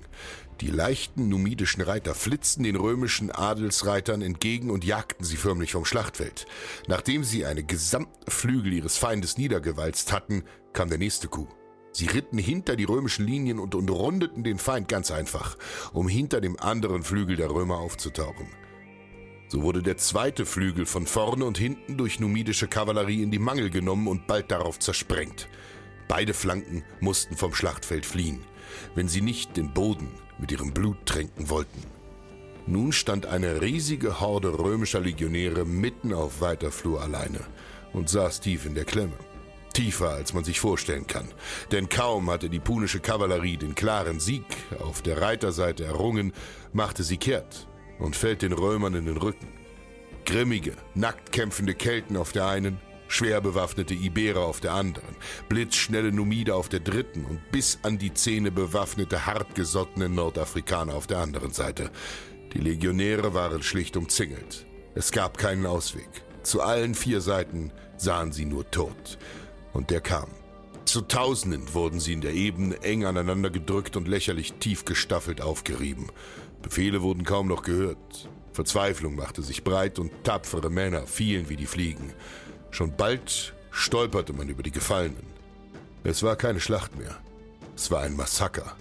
Die 0.60 0.70
leichten 0.70 1.28
numidischen 1.28 1.80
Reiter 1.80 2.14
flitzten 2.14 2.62
den 2.62 2.76
römischen 2.76 3.30
Adelsreitern 3.30 4.22
entgegen 4.22 4.70
und 4.70 4.84
jagten 4.84 5.24
sie 5.24 5.36
förmlich 5.36 5.72
vom 5.72 5.84
Schlachtfeld. 5.84 6.46
Nachdem 6.86 7.24
sie 7.24 7.46
eine 7.46 7.64
gesamte 7.64 8.30
Flügel 8.30 8.74
ihres 8.74 8.98
Feindes 8.98 9.38
niedergewalzt 9.38 10.12
hatten, 10.12 10.44
kam 10.72 10.88
der 10.88 10.98
nächste 10.98 11.28
Coup. 11.28 11.48
Sie 11.92 12.06
ritten 12.06 12.38
hinter 12.38 12.74
die 12.74 12.84
römischen 12.84 13.26
Linien 13.26 13.58
und 13.58 13.74
umrundeten 13.74 14.44
den 14.44 14.58
Feind 14.58 14.88
ganz 14.88 15.10
einfach, 15.10 15.58
um 15.92 16.08
hinter 16.08 16.40
dem 16.40 16.58
anderen 16.58 17.02
Flügel 17.02 17.36
der 17.36 17.50
Römer 17.50 17.78
aufzutauchen. 17.78 18.48
So 19.48 19.62
wurde 19.62 19.82
der 19.82 19.98
zweite 19.98 20.46
Flügel 20.46 20.86
von 20.86 21.06
vorne 21.06 21.44
und 21.44 21.58
hinten 21.58 21.98
durch 21.98 22.18
numidische 22.18 22.68
Kavallerie 22.68 23.22
in 23.22 23.30
die 23.30 23.38
Mangel 23.38 23.68
genommen 23.68 24.08
und 24.08 24.26
bald 24.26 24.50
darauf 24.50 24.78
zersprengt. 24.78 25.48
Beide 26.08 26.32
Flanken 26.32 26.82
mussten 27.00 27.36
vom 27.36 27.54
Schlachtfeld 27.54 28.06
fliehen, 28.06 28.40
wenn 28.94 29.08
sie 29.08 29.20
nicht 29.20 29.58
den 29.58 29.74
Boden 29.74 30.08
mit 30.38 30.50
ihrem 30.50 30.72
Blut 30.72 31.04
tränken 31.04 31.50
wollten. 31.50 31.82
Nun 32.66 32.92
stand 32.92 33.26
eine 33.26 33.60
riesige 33.60 34.20
Horde 34.20 34.58
römischer 34.58 35.00
Legionäre 35.00 35.66
mitten 35.66 36.14
auf 36.14 36.40
weiter 36.40 36.70
Flur 36.70 37.02
alleine 37.02 37.40
und 37.92 38.08
saß 38.08 38.40
tief 38.40 38.64
in 38.64 38.74
der 38.74 38.84
Klemme. 38.84 39.18
Tiefer, 39.72 40.10
als 40.10 40.32
man 40.32 40.44
sich 40.44 40.60
vorstellen 40.60 41.06
kann. 41.06 41.28
Denn 41.70 41.88
kaum 41.88 42.30
hatte 42.30 42.48
die 42.48 42.60
punische 42.60 43.00
Kavallerie 43.00 43.56
den 43.56 43.74
klaren 43.74 44.20
Sieg 44.20 44.44
auf 44.78 45.02
der 45.02 45.20
Reiterseite 45.20 45.84
errungen, 45.84 46.32
machte 46.72 47.02
sie 47.02 47.16
kehrt 47.16 47.68
und 47.98 48.16
fällt 48.16 48.42
den 48.42 48.52
Römern 48.52 48.94
in 48.94 49.06
den 49.06 49.16
Rücken. 49.16 49.48
Grimmige, 50.24 50.74
nackt 50.94 51.32
kämpfende 51.32 51.74
Kelten 51.74 52.16
auf 52.16 52.32
der 52.32 52.46
einen, 52.46 52.78
schwer 53.08 53.40
bewaffnete 53.40 53.94
Iberer 53.94 54.40
auf 54.40 54.60
der 54.60 54.72
anderen, 54.72 55.16
blitzschnelle 55.48 56.12
Numide 56.12 56.54
auf 56.54 56.68
der 56.68 56.80
dritten 56.80 57.24
und 57.24 57.40
bis 57.50 57.78
an 57.82 57.98
die 57.98 58.14
Zähne 58.14 58.50
bewaffnete, 58.50 59.26
hartgesottene 59.26 60.08
Nordafrikaner 60.08 60.94
auf 60.94 61.06
der 61.06 61.18
anderen 61.18 61.52
Seite. 61.52 61.90
Die 62.54 62.58
Legionäre 62.58 63.34
waren 63.34 63.62
schlicht 63.62 63.96
umzingelt. 63.96 64.66
Es 64.94 65.10
gab 65.10 65.38
keinen 65.38 65.66
Ausweg. 65.66 66.08
Zu 66.42 66.60
allen 66.60 66.94
vier 66.94 67.20
Seiten 67.20 67.72
sahen 67.96 68.32
sie 68.32 68.44
nur 68.44 68.70
Tod. 68.70 69.18
Und 69.72 69.90
der 69.90 70.00
kam. 70.00 70.28
Zu 70.84 71.00
Tausenden 71.00 71.72
wurden 71.72 72.00
sie 72.00 72.12
in 72.12 72.20
der 72.20 72.34
Ebene 72.34 72.82
eng 72.82 73.04
aneinander 73.04 73.50
gedrückt 73.50 73.96
und 73.96 74.08
lächerlich 74.08 74.54
tief 74.54 74.84
gestaffelt 74.84 75.40
aufgerieben. 75.40 76.08
Befehle 76.60 77.02
wurden 77.02 77.24
kaum 77.24 77.48
noch 77.48 77.62
gehört. 77.62 78.28
Verzweiflung 78.52 79.14
machte 79.14 79.42
sich 79.42 79.64
breit 79.64 79.98
und 79.98 80.12
tapfere 80.24 80.68
Männer 80.68 81.06
fielen 81.06 81.48
wie 81.48 81.56
die 81.56 81.66
Fliegen. 81.66 82.12
Schon 82.70 82.94
bald 82.96 83.54
stolperte 83.70 84.34
man 84.34 84.48
über 84.48 84.62
die 84.62 84.70
Gefallenen. 84.70 85.26
Es 86.04 86.22
war 86.22 86.36
keine 86.36 86.60
Schlacht 86.60 86.98
mehr. 86.98 87.16
Es 87.74 87.90
war 87.90 88.02
ein 88.02 88.14
Massaker. 88.16 88.76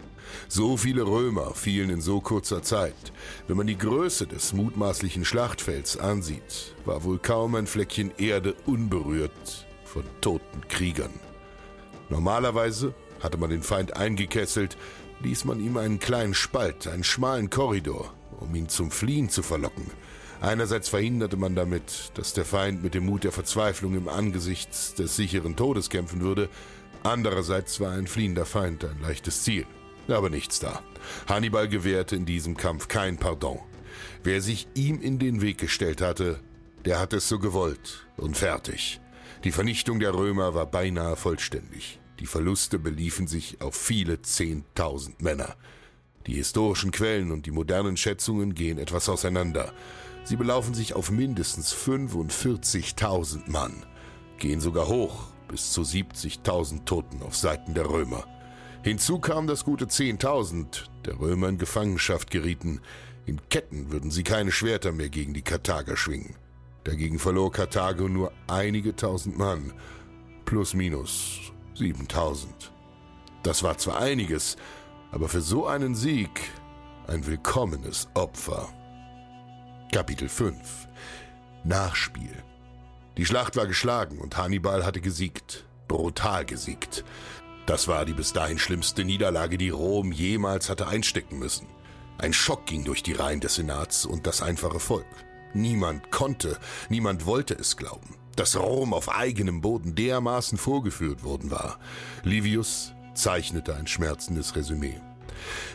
So 0.47 0.75
viele 0.75 1.03
Römer 1.03 1.53
fielen 1.53 1.89
in 1.89 2.01
so 2.01 2.19
kurzer 2.19 2.61
Zeit. 2.61 3.13
Wenn 3.47 3.57
man 3.57 3.67
die 3.67 3.77
Größe 3.77 4.27
des 4.27 4.53
mutmaßlichen 4.53 5.23
Schlachtfelds 5.23 5.97
ansieht, 5.97 6.75
war 6.83 7.03
wohl 7.03 7.19
kaum 7.19 7.55
ein 7.55 7.67
Fleckchen 7.67 8.11
Erde 8.17 8.55
unberührt 8.65 9.65
von 9.91 10.03
toten 10.21 10.67
Kriegern. 10.69 11.11
Normalerweise 12.09 12.93
hatte 13.21 13.37
man 13.37 13.49
den 13.49 13.61
Feind 13.61 13.95
eingekesselt, 13.97 14.77
ließ 15.21 15.45
man 15.45 15.59
ihm 15.59 15.77
einen 15.77 15.99
kleinen 15.99 16.33
Spalt, 16.33 16.87
einen 16.87 17.03
schmalen 17.03 17.49
Korridor, 17.49 18.13
um 18.39 18.55
ihn 18.55 18.69
zum 18.69 18.89
Fliehen 18.89 19.29
zu 19.29 19.43
verlocken. 19.43 19.85
Einerseits 20.39 20.89
verhinderte 20.89 21.37
man 21.37 21.55
damit, 21.55 22.11
dass 22.15 22.33
der 22.33 22.45
Feind 22.45 22.83
mit 22.83 22.95
dem 22.95 23.05
Mut 23.05 23.23
der 23.23 23.31
Verzweiflung 23.31 23.95
im 23.95 24.07
Angesicht 24.07 24.97
des 24.97 25.15
sicheren 25.15 25.55
Todes 25.55 25.89
kämpfen 25.89 26.21
würde, 26.21 26.49
andererseits 27.03 27.79
war 27.79 27.91
ein 27.91 28.07
fliehender 28.07 28.45
Feind 28.45 28.83
ein 28.85 29.01
leichtes 29.01 29.43
Ziel. 29.43 29.67
Aber 30.07 30.29
nichts 30.29 30.59
da. 30.59 30.81
Hannibal 31.27 31.67
gewährte 31.67 32.15
in 32.15 32.25
diesem 32.25 32.57
Kampf 32.57 32.87
kein 32.87 33.17
Pardon. 33.17 33.59
Wer 34.23 34.41
sich 34.41 34.67
ihm 34.73 34.99
in 34.99 35.19
den 35.19 35.41
Weg 35.41 35.59
gestellt 35.59 36.01
hatte, 36.01 36.39
der 36.85 36.99
hat 36.99 37.13
es 37.13 37.29
so 37.29 37.37
gewollt 37.37 38.07
und 38.17 38.35
fertig. 38.35 38.99
Die 39.43 39.51
Vernichtung 39.51 39.99
der 39.99 40.13
Römer 40.13 40.53
war 40.53 40.67
beinahe 40.67 41.15
vollständig. 41.15 41.99
Die 42.19 42.27
Verluste 42.27 42.77
beliefen 42.77 43.25
sich 43.25 43.59
auf 43.59 43.75
viele 43.75 44.21
Zehntausend 44.21 45.23
Männer. 45.23 45.55
Die 46.27 46.35
historischen 46.35 46.91
Quellen 46.91 47.31
und 47.31 47.47
die 47.47 47.51
modernen 47.51 47.97
Schätzungen 47.97 48.53
gehen 48.53 48.77
etwas 48.77 49.09
auseinander. 49.09 49.73
Sie 50.23 50.35
belaufen 50.35 50.75
sich 50.75 50.93
auf 50.93 51.09
mindestens 51.09 51.73
45.000 51.73 53.49
Mann, 53.49 53.83
gehen 54.37 54.59
sogar 54.59 54.87
hoch 54.87 55.29
bis 55.47 55.71
zu 55.71 55.81
70.000 55.81 56.85
Toten 56.85 57.23
auf 57.23 57.35
Seiten 57.35 57.73
der 57.73 57.89
Römer. 57.89 58.27
Hinzu 58.83 59.17
kam 59.17 59.47
das 59.47 59.65
gute 59.65 59.85
10.000 59.85 60.83
der 61.05 61.19
Römer 61.19 61.49
in 61.49 61.57
Gefangenschaft 61.57 62.29
gerieten. 62.29 62.81
In 63.25 63.41
Ketten 63.49 63.91
würden 63.91 64.11
sie 64.11 64.23
keine 64.23 64.51
Schwerter 64.51 64.91
mehr 64.91 65.09
gegen 65.09 65.33
die 65.33 65.41
Karthager 65.41 65.97
schwingen. 65.97 66.35
Dagegen 66.83 67.19
verlor 67.19 67.51
Karthago 67.51 68.07
nur 68.07 68.31
einige 68.47 68.95
tausend 68.95 69.37
Mann, 69.37 69.73
plus 70.45 70.73
minus 70.73 71.51
7000. 71.75 72.71
Das 73.43 73.61
war 73.63 73.77
zwar 73.77 73.99
einiges, 73.99 74.57
aber 75.11 75.29
für 75.29 75.41
so 75.41 75.67
einen 75.67 75.95
Sieg 75.95 76.29
ein 77.07 77.25
willkommenes 77.27 78.07
Opfer. 78.13 78.69
Kapitel 79.91 80.29
5 80.29 80.87
Nachspiel 81.63 82.43
Die 83.17 83.25
Schlacht 83.25 83.55
war 83.57 83.67
geschlagen 83.67 84.17
und 84.17 84.37
Hannibal 84.37 84.83
hatte 84.83 85.01
gesiegt, 85.01 85.65
brutal 85.87 86.45
gesiegt. 86.45 87.03
Das 87.67 87.87
war 87.87 88.05
die 88.05 88.13
bis 88.13 88.33
dahin 88.33 88.57
schlimmste 88.57 89.05
Niederlage, 89.05 89.57
die 89.57 89.69
Rom 89.69 90.11
jemals 90.11 90.69
hatte 90.69 90.87
einstecken 90.87 91.37
müssen. 91.37 91.67
Ein 92.17 92.33
Schock 92.33 92.65
ging 92.65 92.83
durch 92.83 93.03
die 93.03 93.13
Reihen 93.13 93.39
des 93.39 93.55
Senats 93.55 94.05
und 94.05 94.25
das 94.25 94.41
einfache 94.41 94.79
Volk. 94.79 95.05
Niemand 95.53 96.11
konnte, 96.11 96.57
niemand 96.89 97.25
wollte 97.25 97.53
es 97.53 97.75
glauben, 97.75 98.15
dass 98.35 98.57
Rom 98.57 98.93
auf 98.93 99.09
eigenem 99.09 99.61
Boden 99.61 99.95
dermaßen 99.95 100.57
vorgeführt 100.57 101.23
worden 101.23 101.51
war. 101.51 101.79
Livius 102.23 102.93
zeichnete 103.13 103.75
ein 103.75 103.87
schmerzendes 103.87 104.55
Resümee. 104.55 104.99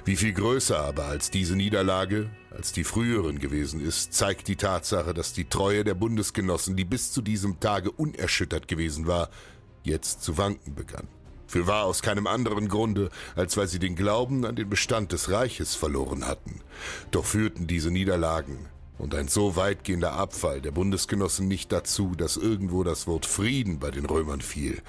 Wie 0.05 0.17
viel 0.17 0.33
größer 0.33 0.79
aber 0.79 1.07
als 1.07 1.31
diese 1.31 1.57
Niederlage, 1.57 2.31
als 2.51 2.73
die 2.73 2.85
früheren 2.85 3.39
gewesen 3.39 3.81
ist, 3.81 4.15
zeigt 4.15 4.49
die 4.49 4.57
Tatsache, 4.57 5.13
dass 5.13 5.33
die 5.33 5.49
Treue 5.49 5.85
der 5.85 5.95
Bundesgenossen, 5.95 6.77
die 6.77 6.85
bis 6.85 7.13
zu 7.13 7.21
diesem 7.21 7.61
Tage 7.61 7.91
unerschüttert 7.91 8.69
gewesen 8.69 9.07
war, 9.07 9.29
jetzt 9.83 10.23
zu 10.23 10.39
wanken 10.39 10.75
begann. 10.75 11.09
Für 11.49 11.67
wahr 11.67 11.85
aus 11.85 12.03
keinem 12.03 12.27
anderen 12.27 12.69
Grunde, 12.69 13.11
als 13.37 13.57
weil 13.57 13.69
sie 13.69 13.79
den 13.79 13.95
Glauben 13.95 14.45
an 14.45 14.57
den 14.57 14.69
Bestand 14.69 15.13
des 15.13 15.31
Reiches 15.31 15.75
verloren 15.75 16.27
hatten. 16.27 16.61
Doch 17.11 17.25
führten 17.25 17.67
diese 17.67 17.91
Niederlagen 17.91 18.69
und 18.99 19.15
ein 19.15 19.29
so 19.29 19.57
weitgehender 19.57 20.13
Abfall 20.13 20.61
der 20.61 20.71
Bundesgenossen 20.71 21.49
nicht 21.49 21.73
dazu, 21.73 22.15
dass 22.17 22.37
irgendwo 22.37 22.83
das 22.85 23.07
Wort 23.07 23.27
Frieden 23.27 23.79
bei 23.79 23.91
den 23.91 24.07
Römern 24.07 24.41
fiel, 24.41 24.81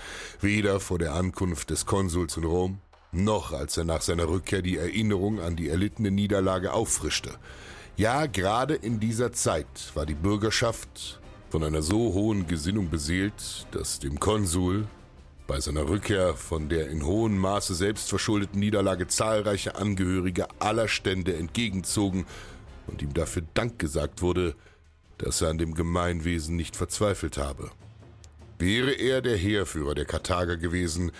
weder 0.42 0.80
vor 0.80 1.00
der 1.00 1.14
Ankunft 1.14 1.70
des 1.70 1.86
Konsuls 1.86 2.38
in 2.38 2.44
Rom, 2.44 2.80
noch 3.12 3.54
als 3.54 3.78
er 3.78 3.84
nach 3.84 4.02
seiner 4.02 4.28
Rückkehr 4.28 4.62
die 4.62 4.78
Erinnerung 4.78 5.40
an 5.40 5.56
die 5.56 5.70
erlittene 5.70 6.12
Niederlage 6.12 6.74
auffrischte. 6.74 7.32
Ja, 7.96 8.28
gerade 8.28 8.76
in 8.76 9.00
dieser 9.00 9.34
Zeit 9.34 9.92
war 9.96 10.06
die 10.06 10.14
Bürgerschaft 10.14 11.20
von 11.50 11.64
einer 11.64 11.82
so 11.82 12.14
hohen 12.14 12.48
Gesinnung 12.48 12.90
beseelt, 12.90 13.66
dass 13.72 14.00
dem 14.00 14.20
Konsul 14.20 14.88
bei 15.48 15.62
seiner 15.62 15.88
Rückkehr 15.88 16.36
von 16.36 16.68
der 16.68 16.90
in 16.90 17.06
hohem 17.06 17.38
Maße 17.38 17.74
selbstverschuldeten 17.74 18.60
Niederlage 18.60 19.08
zahlreiche 19.08 19.76
Angehörige 19.76 20.48
aller 20.60 20.90
Stände 20.90 21.36
entgegenzogen 21.36 22.26
und 22.88 23.02
ihm 23.02 23.14
dafür 23.14 23.44
Dank 23.54 23.80
gesagt 23.80 24.22
wurde, 24.22 24.56
dass 25.18 25.42
er 25.42 25.50
an 25.50 25.58
dem 25.58 25.74
Gemeinwesen 25.74 26.56
nicht 26.56 26.76
verzweifelt 26.76 27.38
habe. 27.38 27.72
Wäre 28.60 28.92
er 28.92 29.22
der 29.22 29.38
Heerführer 29.38 29.96
der 29.96 30.06
Karthager 30.06 30.58
gewesen, 30.58 31.12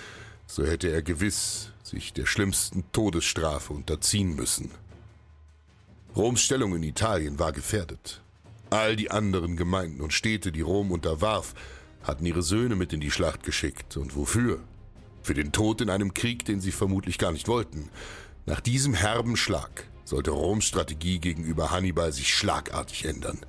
so 0.48 0.66
hätte 0.66 0.90
er 0.90 1.02
gewiss 1.02 1.72
sich 1.84 2.14
der 2.14 2.26
schlimmsten 2.26 2.84
Todesstrafe 2.92 3.74
unterziehen 3.74 4.36
müssen. 4.36 4.72
Roms 6.16 6.42
Stellung 6.42 6.76
in 6.76 6.84
Italien 6.84 7.40
war 7.40 7.52
gefährdet. 7.52 8.22
All 8.70 8.96
die 8.96 9.12
anderen 9.12 9.56
Gemeinden 9.56 10.02
und 10.02 10.14
Städte, 10.14 10.52
die 10.52 10.62
Rom 10.62 10.92
unterwarf, 10.92 11.54
hatten 12.04 12.26
ihre 12.26 12.42
Söhne 12.42 12.76
mit 12.76 12.92
in 12.92 13.00
die 13.00 13.12
Schlacht 13.12 13.44
geschickt. 13.44 13.98
Und 13.98 14.16
wofür? 14.16 14.60
Für 15.22 15.34
den 15.34 15.52
Tod 15.52 15.82
in 15.82 15.90
einem 15.90 16.14
Krieg, 16.14 16.44
den 16.46 16.60
sie 16.60 16.72
vermutlich 16.72 17.18
gar 17.18 17.32
nicht 17.32 17.48
wollten. 17.48 17.90
Nach 18.46 18.60
diesem 18.60 18.94
herben 18.94 19.38
Schlag 19.38 19.88
sollte 20.08 20.32
Roms 20.32 20.64
Strategie 20.64 21.20
gegenüber 21.20 21.70
Hannibal 21.70 22.14
sich 22.14 22.34
schlagartig 22.34 23.04
ändern. 23.04 23.40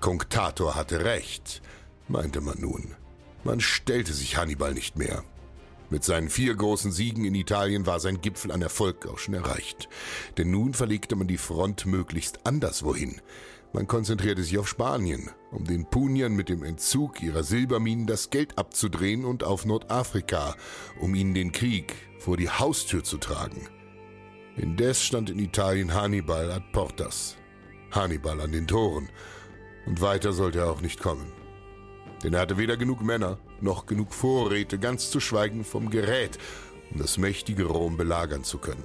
Cunctator 0.00 0.76
hatte 0.76 1.04
recht, 1.04 1.62
meinte 2.06 2.40
man 2.40 2.60
nun. 2.60 2.94
Man 3.42 3.60
stellte 3.60 4.12
sich 4.12 4.36
Hannibal 4.36 4.72
nicht 4.72 4.96
mehr. 4.96 5.24
Mit 5.90 6.04
seinen 6.04 6.30
vier 6.30 6.54
großen 6.54 6.92
Siegen 6.92 7.24
in 7.24 7.34
Italien 7.34 7.86
war 7.86 7.98
sein 7.98 8.20
Gipfel 8.20 8.52
an 8.52 8.62
Erfolg 8.62 9.06
auch 9.08 9.18
schon 9.18 9.34
erreicht. 9.34 9.88
Denn 10.38 10.52
nun 10.52 10.74
verlegte 10.74 11.16
man 11.16 11.26
die 11.26 11.38
Front 11.38 11.86
möglichst 11.86 12.46
anderswohin. 12.46 13.20
Man 13.72 13.88
konzentrierte 13.88 14.44
sich 14.44 14.58
auf 14.58 14.68
Spanien, 14.68 15.30
um 15.50 15.64
den 15.64 15.90
Puniern 15.90 16.34
mit 16.34 16.48
dem 16.48 16.62
Entzug 16.62 17.20
ihrer 17.20 17.42
Silberminen 17.42 18.06
das 18.06 18.30
Geld 18.30 18.58
abzudrehen 18.58 19.24
und 19.24 19.42
auf 19.42 19.64
Nordafrika, 19.64 20.54
um 21.00 21.16
ihnen 21.16 21.34
den 21.34 21.50
Krieg 21.50 21.94
vor 22.20 22.36
die 22.36 22.48
Haustür 22.48 23.02
zu 23.02 23.18
tragen. 23.18 23.68
Indes 24.56 25.02
stand 25.02 25.28
in 25.28 25.38
Italien 25.38 25.92
Hannibal 25.92 26.50
ad 26.50 26.64
portas, 26.72 27.36
Hannibal 27.90 28.40
an 28.40 28.52
den 28.52 28.66
Toren, 28.66 29.10
und 29.84 30.00
weiter 30.00 30.32
sollte 30.32 30.60
er 30.60 30.70
auch 30.70 30.80
nicht 30.80 31.00
kommen. 31.00 31.30
Denn 32.24 32.32
er 32.32 32.40
hatte 32.40 32.56
weder 32.56 32.78
genug 32.78 33.02
Männer 33.02 33.38
noch 33.60 33.84
genug 33.84 34.14
Vorräte, 34.14 34.78
ganz 34.78 35.10
zu 35.10 35.20
schweigen 35.20 35.62
vom 35.62 35.90
Gerät, 35.90 36.38
um 36.90 36.98
das 36.98 37.18
mächtige 37.18 37.64
Rom 37.64 37.98
belagern 37.98 38.44
zu 38.44 38.56
können. 38.56 38.82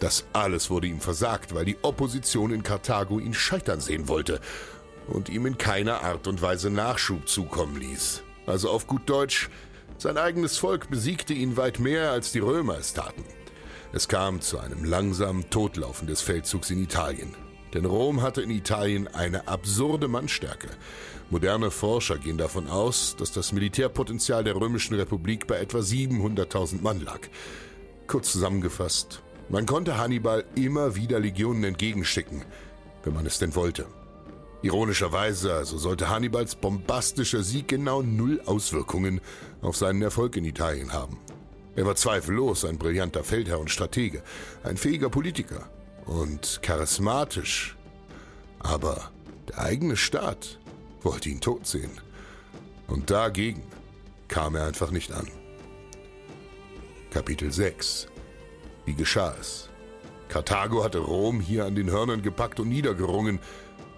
Das 0.00 0.24
alles 0.32 0.70
wurde 0.70 0.86
ihm 0.86 1.00
versagt, 1.00 1.54
weil 1.54 1.66
die 1.66 1.78
Opposition 1.82 2.52
in 2.52 2.62
Karthago 2.62 3.18
ihn 3.18 3.34
scheitern 3.34 3.80
sehen 3.80 4.08
wollte 4.08 4.40
und 5.06 5.28
ihm 5.28 5.44
in 5.44 5.58
keiner 5.58 6.02
Art 6.02 6.26
und 6.26 6.40
Weise 6.40 6.70
Nachschub 6.70 7.28
zukommen 7.28 7.76
ließ. 7.76 8.22
Also 8.46 8.70
auf 8.70 8.86
gut 8.86 9.08
Deutsch, 9.08 9.50
sein 9.98 10.16
eigenes 10.16 10.56
Volk 10.56 10.88
besiegte 10.88 11.34
ihn 11.34 11.58
weit 11.58 11.78
mehr, 11.78 12.10
als 12.10 12.32
die 12.32 12.40
Römer 12.40 12.78
es 12.78 12.94
taten. 12.94 13.24
Es 13.96 14.08
kam 14.08 14.40
zu 14.40 14.58
einem 14.58 14.82
langsamen 14.82 15.48
Todlaufen 15.50 16.08
des 16.08 16.20
Feldzugs 16.20 16.68
in 16.68 16.82
Italien. 16.82 17.32
Denn 17.74 17.84
Rom 17.84 18.22
hatte 18.22 18.42
in 18.42 18.50
Italien 18.50 19.06
eine 19.06 19.46
absurde 19.46 20.08
Mannstärke. 20.08 20.66
Moderne 21.30 21.70
Forscher 21.70 22.18
gehen 22.18 22.36
davon 22.36 22.68
aus, 22.68 23.14
dass 23.16 23.30
das 23.30 23.52
Militärpotenzial 23.52 24.42
der 24.42 24.56
Römischen 24.56 24.94
Republik 24.96 25.46
bei 25.46 25.58
etwa 25.58 25.78
700.000 25.78 26.82
Mann 26.82 27.04
lag. 27.04 27.20
Kurz 28.08 28.32
zusammengefasst, 28.32 29.22
man 29.48 29.64
konnte 29.64 29.96
Hannibal 29.96 30.42
immer 30.56 30.96
wieder 30.96 31.20
Legionen 31.20 31.62
entgegenschicken, 31.62 32.44
wenn 33.04 33.14
man 33.14 33.26
es 33.26 33.38
denn 33.38 33.54
wollte. 33.54 33.86
Ironischerweise 34.62 35.54
also 35.54 35.78
sollte 35.78 36.08
Hannibals 36.08 36.56
bombastischer 36.56 37.44
Sieg 37.44 37.68
genau 37.68 38.02
null 38.02 38.40
Auswirkungen 38.44 39.20
auf 39.62 39.76
seinen 39.76 40.02
Erfolg 40.02 40.36
in 40.36 40.44
Italien 40.44 40.92
haben. 40.92 41.20
Er 41.76 41.86
war 41.86 41.96
zweifellos 41.96 42.64
ein 42.64 42.78
brillanter 42.78 43.24
Feldherr 43.24 43.58
und 43.58 43.70
Stratege, 43.70 44.22
ein 44.62 44.76
fähiger 44.76 45.10
Politiker 45.10 45.68
und 46.06 46.60
charismatisch. 46.62 47.76
Aber 48.60 49.10
der 49.48 49.58
eigene 49.58 49.96
Staat 49.96 50.58
wollte 51.02 51.28
ihn 51.28 51.40
tot 51.40 51.66
sehen. 51.66 51.90
Und 52.86 53.10
dagegen 53.10 53.62
kam 54.28 54.54
er 54.54 54.66
einfach 54.66 54.90
nicht 54.90 55.12
an. 55.12 55.28
Kapitel 57.10 57.52
6 57.52 58.08
Wie 58.84 58.94
geschah 58.94 59.34
es? 59.40 59.68
Karthago 60.28 60.82
hatte 60.82 60.98
Rom 60.98 61.40
hier 61.40 61.64
an 61.64 61.74
den 61.74 61.90
Hörnern 61.90 62.22
gepackt 62.22 62.60
und 62.60 62.68
niedergerungen. 62.68 63.38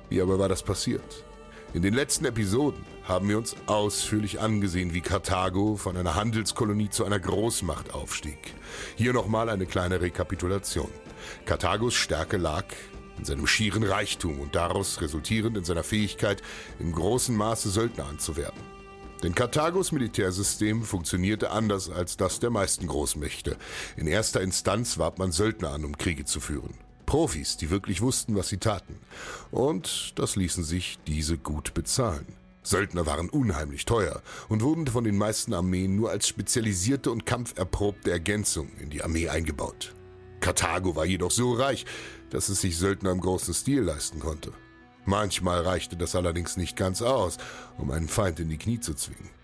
Wie 0.08 0.20
aber 0.20 0.38
war 0.38 0.48
das 0.48 0.62
passiert? 0.62 1.25
In 1.76 1.82
den 1.82 1.92
letzten 1.92 2.24
Episoden 2.24 2.82
haben 3.04 3.28
wir 3.28 3.36
uns 3.36 3.54
ausführlich 3.66 4.40
angesehen, 4.40 4.94
wie 4.94 5.02
Karthago 5.02 5.76
von 5.76 5.98
einer 5.98 6.14
Handelskolonie 6.14 6.88
zu 6.88 7.04
einer 7.04 7.18
Großmacht 7.18 7.92
aufstieg. 7.92 8.54
Hier 8.94 9.12
nochmal 9.12 9.50
eine 9.50 9.66
kleine 9.66 10.00
Rekapitulation. 10.00 10.88
Karthagos 11.44 11.92
Stärke 11.92 12.38
lag 12.38 12.64
in 13.18 13.26
seinem 13.26 13.46
schieren 13.46 13.82
Reichtum 13.82 14.40
und 14.40 14.54
daraus 14.54 15.02
resultierend 15.02 15.58
in 15.58 15.64
seiner 15.64 15.84
Fähigkeit, 15.84 16.40
in 16.78 16.92
großem 16.92 17.36
Maße 17.36 17.68
Söldner 17.68 18.06
anzuwerben. 18.06 18.62
Denn 19.22 19.34
Karthagos 19.34 19.92
Militärsystem 19.92 20.82
funktionierte 20.82 21.50
anders 21.50 21.90
als 21.90 22.16
das 22.16 22.40
der 22.40 22.48
meisten 22.48 22.86
Großmächte. 22.86 23.58
In 23.98 24.06
erster 24.06 24.40
Instanz 24.40 24.96
warb 24.96 25.18
man 25.18 25.30
Söldner 25.30 25.72
an, 25.72 25.84
um 25.84 25.98
Kriege 25.98 26.24
zu 26.24 26.40
führen. 26.40 26.85
Profis, 27.06 27.56
die 27.56 27.70
wirklich 27.70 28.02
wussten, 28.02 28.36
was 28.36 28.48
sie 28.48 28.58
taten. 28.58 28.98
Und 29.50 30.12
das 30.16 30.36
ließen 30.36 30.64
sich 30.64 30.98
diese 31.06 31.38
gut 31.38 31.72
bezahlen. 31.72 32.26
Söldner 32.62 33.06
waren 33.06 33.30
unheimlich 33.30 33.84
teuer 33.84 34.22
und 34.48 34.62
wurden 34.62 34.88
von 34.88 35.04
den 35.04 35.16
meisten 35.16 35.54
Armeen 35.54 35.94
nur 35.94 36.10
als 36.10 36.26
spezialisierte 36.26 37.12
und 37.12 37.24
kampferprobte 37.24 38.10
Ergänzung 38.10 38.70
in 38.80 38.90
die 38.90 39.04
Armee 39.04 39.28
eingebaut. 39.28 39.94
Karthago 40.40 40.96
war 40.96 41.06
jedoch 41.06 41.30
so 41.30 41.52
reich, 41.52 41.86
dass 42.30 42.48
es 42.48 42.60
sich 42.60 42.76
Söldner 42.76 43.12
im 43.12 43.20
großen 43.20 43.54
Stil 43.54 43.82
leisten 43.82 44.18
konnte. 44.18 44.52
Manchmal 45.04 45.62
reichte 45.62 45.96
das 45.96 46.16
allerdings 46.16 46.56
nicht 46.56 46.76
ganz 46.76 47.00
aus, 47.00 47.38
um 47.78 47.92
einen 47.92 48.08
Feind 48.08 48.40
in 48.40 48.48
die 48.48 48.58
Knie 48.58 48.80
zu 48.80 48.94
zwingen. 48.94 49.35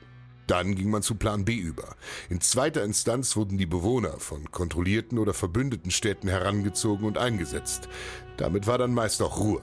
Dann 0.52 0.74
ging 0.74 0.90
man 0.90 1.00
zu 1.00 1.14
Plan 1.14 1.46
B 1.46 1.54
über. 1.54 1.96
In 2.28 2.42
zweiter 2.42 2.84
Instanz 2.84 3.36
wurden 3.36 3.56
die 3.56 3.64
Bewohner 3.64 4.18
von 4.18 4.50
kontrollierten 4.50 5.18
oder 5.18 5.32
verbündeten 5.32 5.90
Städten 5.90 6.28
herangezogen 6.28 7.06
und 7.06 7.16
eingesetzt. 7.16 7.88
Damit 8.36 8.66
war 8.66 8.76
dann 8.76 8.92
meist 8.92 9.22
auch 9.22 9.40
Ruhe. 9.40 9.62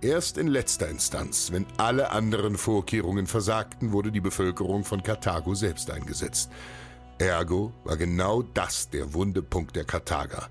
Erst 0.00 0.38
in 0.38 0.46
letzter 0.46 0.88
Instanz, 0.88 1.52
wenn 1.52 1.66
alle 1.76 2.12
anderen 2.12 2.56
Vorkehrungen 2.56 3.26
versagten, 3.26 3.92
wurde 3.92 4.10
die 4.10 4.22
Bevölkerung 4.22 4.84
von 4.84 5.02
Karthago 5.02 5.54
selbst 5.54 5.90
eingesetzt. 5.90 6.50
Ergo 7.18 7.74
war 7.84 7.98
genau 7.98 8.40
das 8.40 8.88
der 8.88 9.12
wunde 9.12 9.42
Punkt 9.42 9.76
der 9.76 9.84
Karthager. 9.84 10.48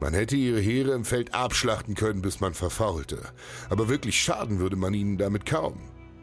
Man 0.00 0.14
hätte 0.14 0.36
ihre 0.36 0.60
Heere 0.60 0.92
im 0.92 1.04
Feld 1.04 1.34
abschlachten 1.34 1.94
können, 1.94 2.22
bis 2.22 2.40
man 2.40 2.54
verfaulte. 2.54 3.20
Aber 3.68 3.90
wirklich 3.90 4.18
schaden 4.18 4.58
würde 4.58 4.76
man 4.76 4.94
ihnen 4.94 5.18
damit 5.18 5.44
kaum. 5.44 5.78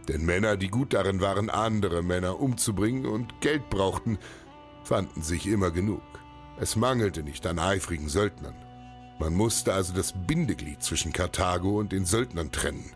Denn 0.07 0.25
Männer, 0.25 0.57
die 0.57 0.67
gut 0.67 0.93
darin 0.93 1.21
waren, 1.21 1.49
andere 1.49 2.03
Männer 2.03 2.39
umzubringen 2.39 3.05
und 3.05 3.41
Geld 3.41 3.69
brauchten, 3.69 4.19
fanden 4.83 5.21
sich 5.21 5.47
immer 5.47 5.71
genug. 5.71 6.03
Es 6.59 6.75
mangelte 6.75 7.23
nicht 7.23 7.45
an 7.47 7.59
eifrigen 7.59 8.07
Söldnern. 8.07 8.55
Man 9.19 9.33
musste 9.33 9.73
also 9.73 9.93
das 9.93 10.13
Bindeglied 10.27 10.83
zwischen 10.83 11.13
Karthago 11.13 11.79
und 11.79 11.91
den 11.91 12.05
Söldnern 12.05 12.51
trennen. 12.51 12.91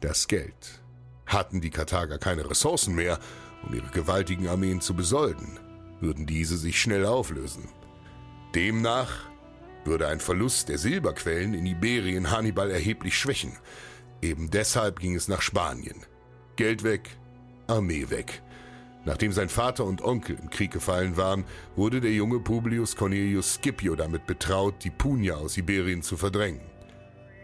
Das 0.00 0.28
Geld. 0.28 0.82
Hatten 1.24 1.60
die 1.60 1.70
Karthager 1.70 2.18
keine 2.18 2.48
Ressourcen 2.48 2.94
mehr, 2.94 3.18
um 3.66 3.74
ihre 3.74 3.88
gewaltigen 3.88 4.48
Armeen 4.48 4.80
zu 4.80 4.94
besolden, 4.94 5.58
würden 6.00 6.26
diese 6.26 6.56
sich 6.56 6.80
schnell 6.80 7.06
auflösen. 7.06 7.68
Demnach 8.54 9.28
würde 9.84 10.08
ein 10.08 10.20
Verlust 10.20 10.68
der 10.68 10.78
Silberquellen 10.78 11.54
in 11.54 11.66
Iberien 11.66 12.30
Hannibal 12.30 12.70
erheblich 12.70 13.18
schwächen. 13.18 13.56
Eben 14.22 14.50
deshalb 14.50 15.00
ging 15.00 15.14
es 15.14 15.28
nach 15.28 15.42
Spanien. 15.42 16.04
Geld 16.56 16.82
weg, 16.82 17.10
Armee 17.66 18.08
weg. 18.08 18.42
Nachdem 19.04 19.30
sein 19.30 19.48
Vater 19.48 19.84
und 19.84 20.02
Onkel 20.02 20.36
im 20.40 20.50
Krieg 20.50 20.72
gefallen 20.72 21.16
waren, 21.16 21.44
wurde 21.76 22.00
der 22.00 22.12
junge 22.12 22.40
Publius 22.40 22.96
Cornelius 22.96 23.54
Scipio 23.54 23.94
damit 23.94 24.26
betraut, 24.26 24.82
die 24.82 24.90
Punier 24.90 25.38
aus 25.38 25.56
Iberien 25.56 26.02
zu 26.02 26.16
verdrängen. 26.16 26.62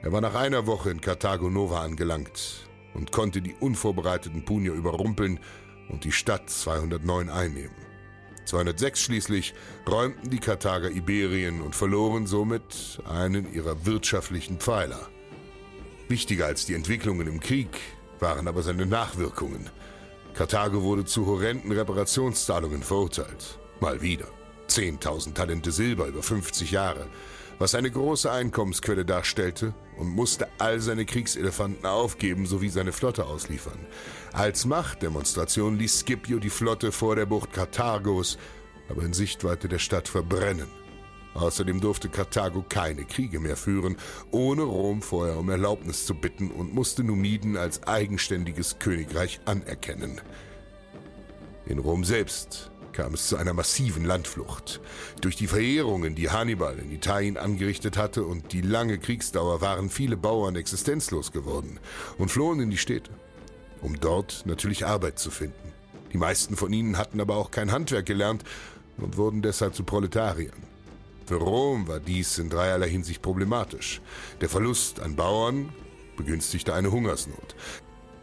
Er 0.02 0.12
war 0.12 0.20
nach 0.20 0.34
einer 0.34 0.66
Woche 0.66 0.90
in 0.90 1.00
Karthago 1.00 1.50
Nova 1.50 1.82
angelangt 1.82 2.66
und 2.94 3.12
konnte 3.12 3.40
die 3.40 3.54
unvorbereiteten 3.60 4.44
Punier 4.44 4.72
überrumpeln 4.72 5.38
und 5.88 6.04
die 6.04 6.10
Stadt 6.10 6.50
209 6.50 7.28
einnehmen. 7.28 7.76
206 8.46 9.00
schließlich 9.00 9.54
räumten 9.88 10.30
die 10.30 10.40
Karthager 10.40 10.90
Iberien 10.90 11.60
und 11.60 11.76
verloren 11.76 12.26
somit 12.26 13.00
einen 13.04 13.52
ihrer 13.52 13.86
wirtschaftlichen 13.86 14.58
Pfeiler. 14.58 15.08
Wichtiger 16.08 16.46
als 16.46 16.66
die 16.66 16.74
Entwicklungen 16.74 17.28
im 17.28 17.38
Krieg 17.38 17.68
waren 18.22 18.48
aber 18.48 18.62
seine 18.62 18.86
Nachwirkungen. 18.86 19.68
Karthago 20.32 20.82
wurde 20.82 21.04
zu 21.04 21.26
horrenden 21.26 21.72
Reparationszahlungen 21.72 22.82
verurteilt. 22.82 23.58
Mal 23.80 24.00
wieder. 24.00 24.26
10.000 24.68 25.34
Talente 25.34 25.70
Silber 25.70 26.06
über 26.06 26.22
50 26.22 26.70
Jahre, 26.70 27.06
was 27.58 27.74
eine 27.74 27.90
große 27.90 28.32
Einkommensquelle 28.32 29.04
darstellte 29.04 29.74
und 29.98 30.08
musste 30.08 30.48
all 30.58 30.80
seine 30.80 31.04
Kriegselefanten 31.04 31.84
aufgeben 31.84 32.46
sowie 32.46 32.70
seine 32.70 32.92
Flotte 32.92 33.26
ausliefern. 33.26 33.78
Als 34.32 34.64
Machtdemonstration 34.64 35.78
ließ 35.78 36.00
Scipio 36.00 36.38
die 36.38 36.48
Flotte 36.48 36.90
vor 36.90 37.16
der 37.16 37.26
Bucht 37.26 37.52
Karthagos, 37.52 38.38
aber 38.88 39.02
in 39.02 39.12
Sichtweite 39.12 39.68
der 39.68 39.78
Stadt 39.78 40.08
verbrennen. 40.08 40.81
Außerdem 41.34 41.80
durfte 41.80 42.08
Karthago 42.08 42.64
keine 42.68 43.04
Kriege 43.04 43.40
mehr 43.40 43.56
führen, 43.56 43.96
ohne 44.30 44.62
Rom 44.62 45.00
vorher 45.02 45.38
um 45.38 45.48
Erlaubnis 45.48 46.04
zu 46.04 46.14
bitten 46.14 46.50
und 46.50 46.74
musste 46.74 47.04
Numiden 47.04 47.56
als 47.56 47.82
eigenständiges 47.84 48.78
Königreich 48.78 49.40
anerkennen. 49.46 50.20
In 51.66 51.78
Rom 51.78 52.04
selbst 52.04 52.70
kam 52.92 53.14
es 53.14 53.28
zu 53.28 53.36
einer 53.36 53.54
massiven 53.54 54.04
Landflucht. 54.04 54.80
Durch 55.20 55.36
die 55.36 55.46
Verheerungen, 55.46 56.14
die 56.14 56.30
Hannibal 56.30 56.78
in 56.78 56.92
Italien 56.92 57.38
angerichtet 57.38 57.96
hatte 57.96 58.24
und 58.24 58.52
die 58.52 58.60
lange 58.60 58.98
Kriegsdauer 58.98 59.60
waren 59.60 59.88
viele 59.88 60.16
Bauern 60.16 60.56
existenzlos 60.56 61.32
geworden 61.32 61.80
und 62.18 62.30
flohen 62.30 62.60
in 62.60 62.70
die 62.70 62.76
Städte, 62.76 63.10
um 63.80 63.98
dort 63.98 64.42
natürlich 64.44 64.84
Arbeit 64.84 65.18
zu 65.18 65.30
finden. 65.30 65.72
Die 66.12 66.18
meisten 66.18 66.56
von 66.56 66.72
ihnen 66.72 66.98
hatten 66.98 67.20
aber 67.20 67.36
auch 67.36 67.50
kein 67.50 67.72
Handwerk 67.72 68.04
gelernt 68.04 68.44
und 68.98 69.16
wurden 69.16 69.40
deshalb 69.40 69.74
zu 69.74 69.84
Proletariern. 69.84 70.71
Für 71.32 71.38
Rom 71.38 71.88
war 71.88 71.98
dies 71.98 72.38
in 72.38 72.50
dreierlei 72.50 72.90
Hinsicht 72.90 73.22
problematisch. 73.22 74.02
Der 74.42 74.50
Verlust 74.50 75.00
an 75.00 75.16
Bauern 75.16 75.72
begünstigte 76.14 76.74
eine 76.74 76.92
Hungersnot. 76.92 77.56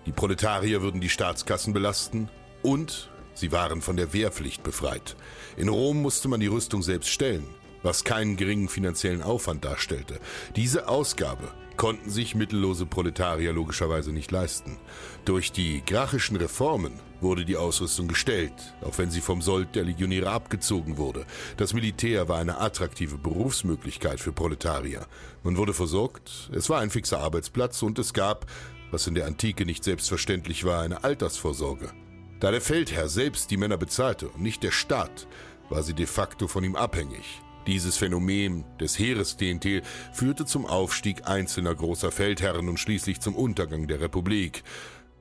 Die 0.05 0.11
Proletarier 0.11 0.83
würden 0.83 1.01
die 1.01 1.09
Staatskassen 1.09 1.73
belasten 1.73 2.29
und 2.61 3.09
Sie 3.33 3.51
waren 3.51 3.81
von 3.81 3.97
der 3.97 4.13
Wehrpflicht 4.13 4.61
befreit. 4.61 5.15
In 5.57 5.69
Rom 5.69 6.03
musste 6.03 6.27
man 6.27 6.39
die 6.39 6.45
Rüstung 6.45 6.83
selbst 6.83 7.09
stellen. 7.09 7.47
was 7.81 8.03
keinen 8.03 8.35
geringen 8.37 8.69
finanziellen 8.69 9.23
Aufwand 9.23 9.65
darstellte. 9.65 10.19
Diese 10.55 10.87
Ausgabe 10.87 11.51
konnten 11.77 12.09
sich 12.09 12.35
mittellose 12.35 12.85
Proletarier 12.85 13.53
logischerweise 13.53 14.11
nicht 14.11 14.31
leisten. 14.31 14.77
Durch 15.25 15.51
die 15.51 15.81
grachischen 15.85 16.35
Reformen 16.35 16.99
wurde 17.21 17.45
die 17.45 17.57
Ausrüstung 17.57 18.07
gestellt, 18.07 18.53
auch 18.81 18.97
wenn 18.97 19.11
sie 19.11 19.21
vom 19.21 19.41
Sold 19.41 19.75
der 19.75 19.83
Legionäre 19.83 20.29
abgezogen 20.29 20.97
wurde. 20.97 21.25
Das 21.57 21.73
Militär 21.73 22.27
war 22.27 22.39
eine 22.39 22.59
attraktive 22.59 23.17
Berufsmöglichkeit 23.17 24.19
für 24.19 24.31
Proletarier. 24.31 25.05
Man 25.43 25.57
wurde 25.57 25.73
versorgt, 25.73 26.49
es 26.53 26.69
war 26.69 26.79
ein 26.79 26.89
fixer 26.89 27.19
Arbeitsplatz 27.19 27.81
und 27.81 27.99
es 27.99 28.13
gab, 28.13 28.45
was 28.91 29.07
in 29.07 29.15
der 29.15 29.27
Antike 29.27 29.65
nicht 29.65 29.83
selbstverständlich 29.83 30.63
war, 30.63 30.81
eine 30.81 31.03
Altersvorsorge. 31.03 31.91
Da 32.39 32.51
der 32.51 32.61
Feldherr 32.61 33.09
selbst 33.09 33.51
die 33.51 33.57
Männer 33.57 33.77
bezahlte 33.77 34.29
und 34.29 34.41
nicht 34.41 34.63
der 34.63 34.71
Staat, 34.71 35.27
war 35.69 35.83
sie 35.83 35.93
de 35.93 36.05
facto 36.05 36.47
von 36.47 36.63
ihm 36.63 36.75
abhängig. 36.75 37.41
Dieses 37.67 37.97
Phänomen 37.97 38.63
des 38.79 38.97
Heeresklientel 38.97 39.83
führte 40.13 40.45
zum 40.45 40.65
Aufstieg 40.65 41.27
einzelner 41.27 41.75
großer 41.75 42.11
Feldherren 42.11 42.69
und 42.69 42.79
schließlich 42.79 43.19
zum 43.19 43.35
Untergang 43.35 43.87
der 43.87 43.99
Republik. 43.99 44.63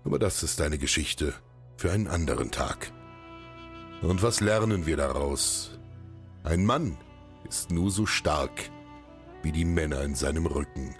Aber 0.05 0.19
das 0.19 0.43
ist 0.43 0.61
eine 0.61 0.79
Geschichte 0.79 1.35
für 1.79 1.91
einen 1.93 2.09
anderen 2.09 2.51
Tag. 2.51 2.93
Und 4.03 4.23
was 4.23 4.41
lernen 4.41 4.85
wir 4.85 4.97
daraus? 4.97 5.71
Ein 6.45 6.67
Mann 6.67 6.97
ist 7.49 7.71
nur 7.71 7.91
so 7.91 8.05
stark 8.05 8.71
wie 9.43 9.53
die 9.53 9.65
Männer 9.65 10.03
in 10.03 10.15
seinem 10.15 10.47
Rücken. 10.47 10.95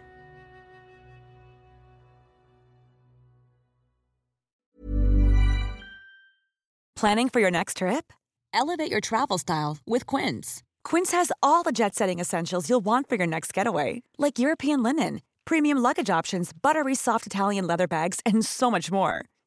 Planning 6.95 7.29
for 7.29 7.41
your 7.41 7.51
next 7.51 7.77
trip? 7.77 8.13
Elevate 8.53 8.91
your 8.91 9.01
travel 9.01 9.39
style 9.39 9.79
with 9.87 10.07
Quince. 10.07 10.63
Quince 10.83 11.13
has 11.13 11.31
all 11.43 11.63
the 11.63 11.71
jet 11.71 11.95
setting 11.95 12.19
essentials 12.19 12.69
you'll 12.69 12.85
want 12.85 13.09
for 13.09 13.17
your 13.17 13.27
next 13.27 13.55
getaway, 13.55 14.03
like 14.19 14.39
European 14.39 14.83
linen, 14.83 15.21
premium 15.45 15.79
luggage 15.79 16.11
options, 16.11 16.53
buttery 16.53 16.97
soft 16.97 17.27
Italian 17.27 17.67
leather 17.67 17.87
bags, 17.87 18.21
and 18.27 18.45
so 18.45 18.71
much 18.71 18.91
more. 18.91 19.25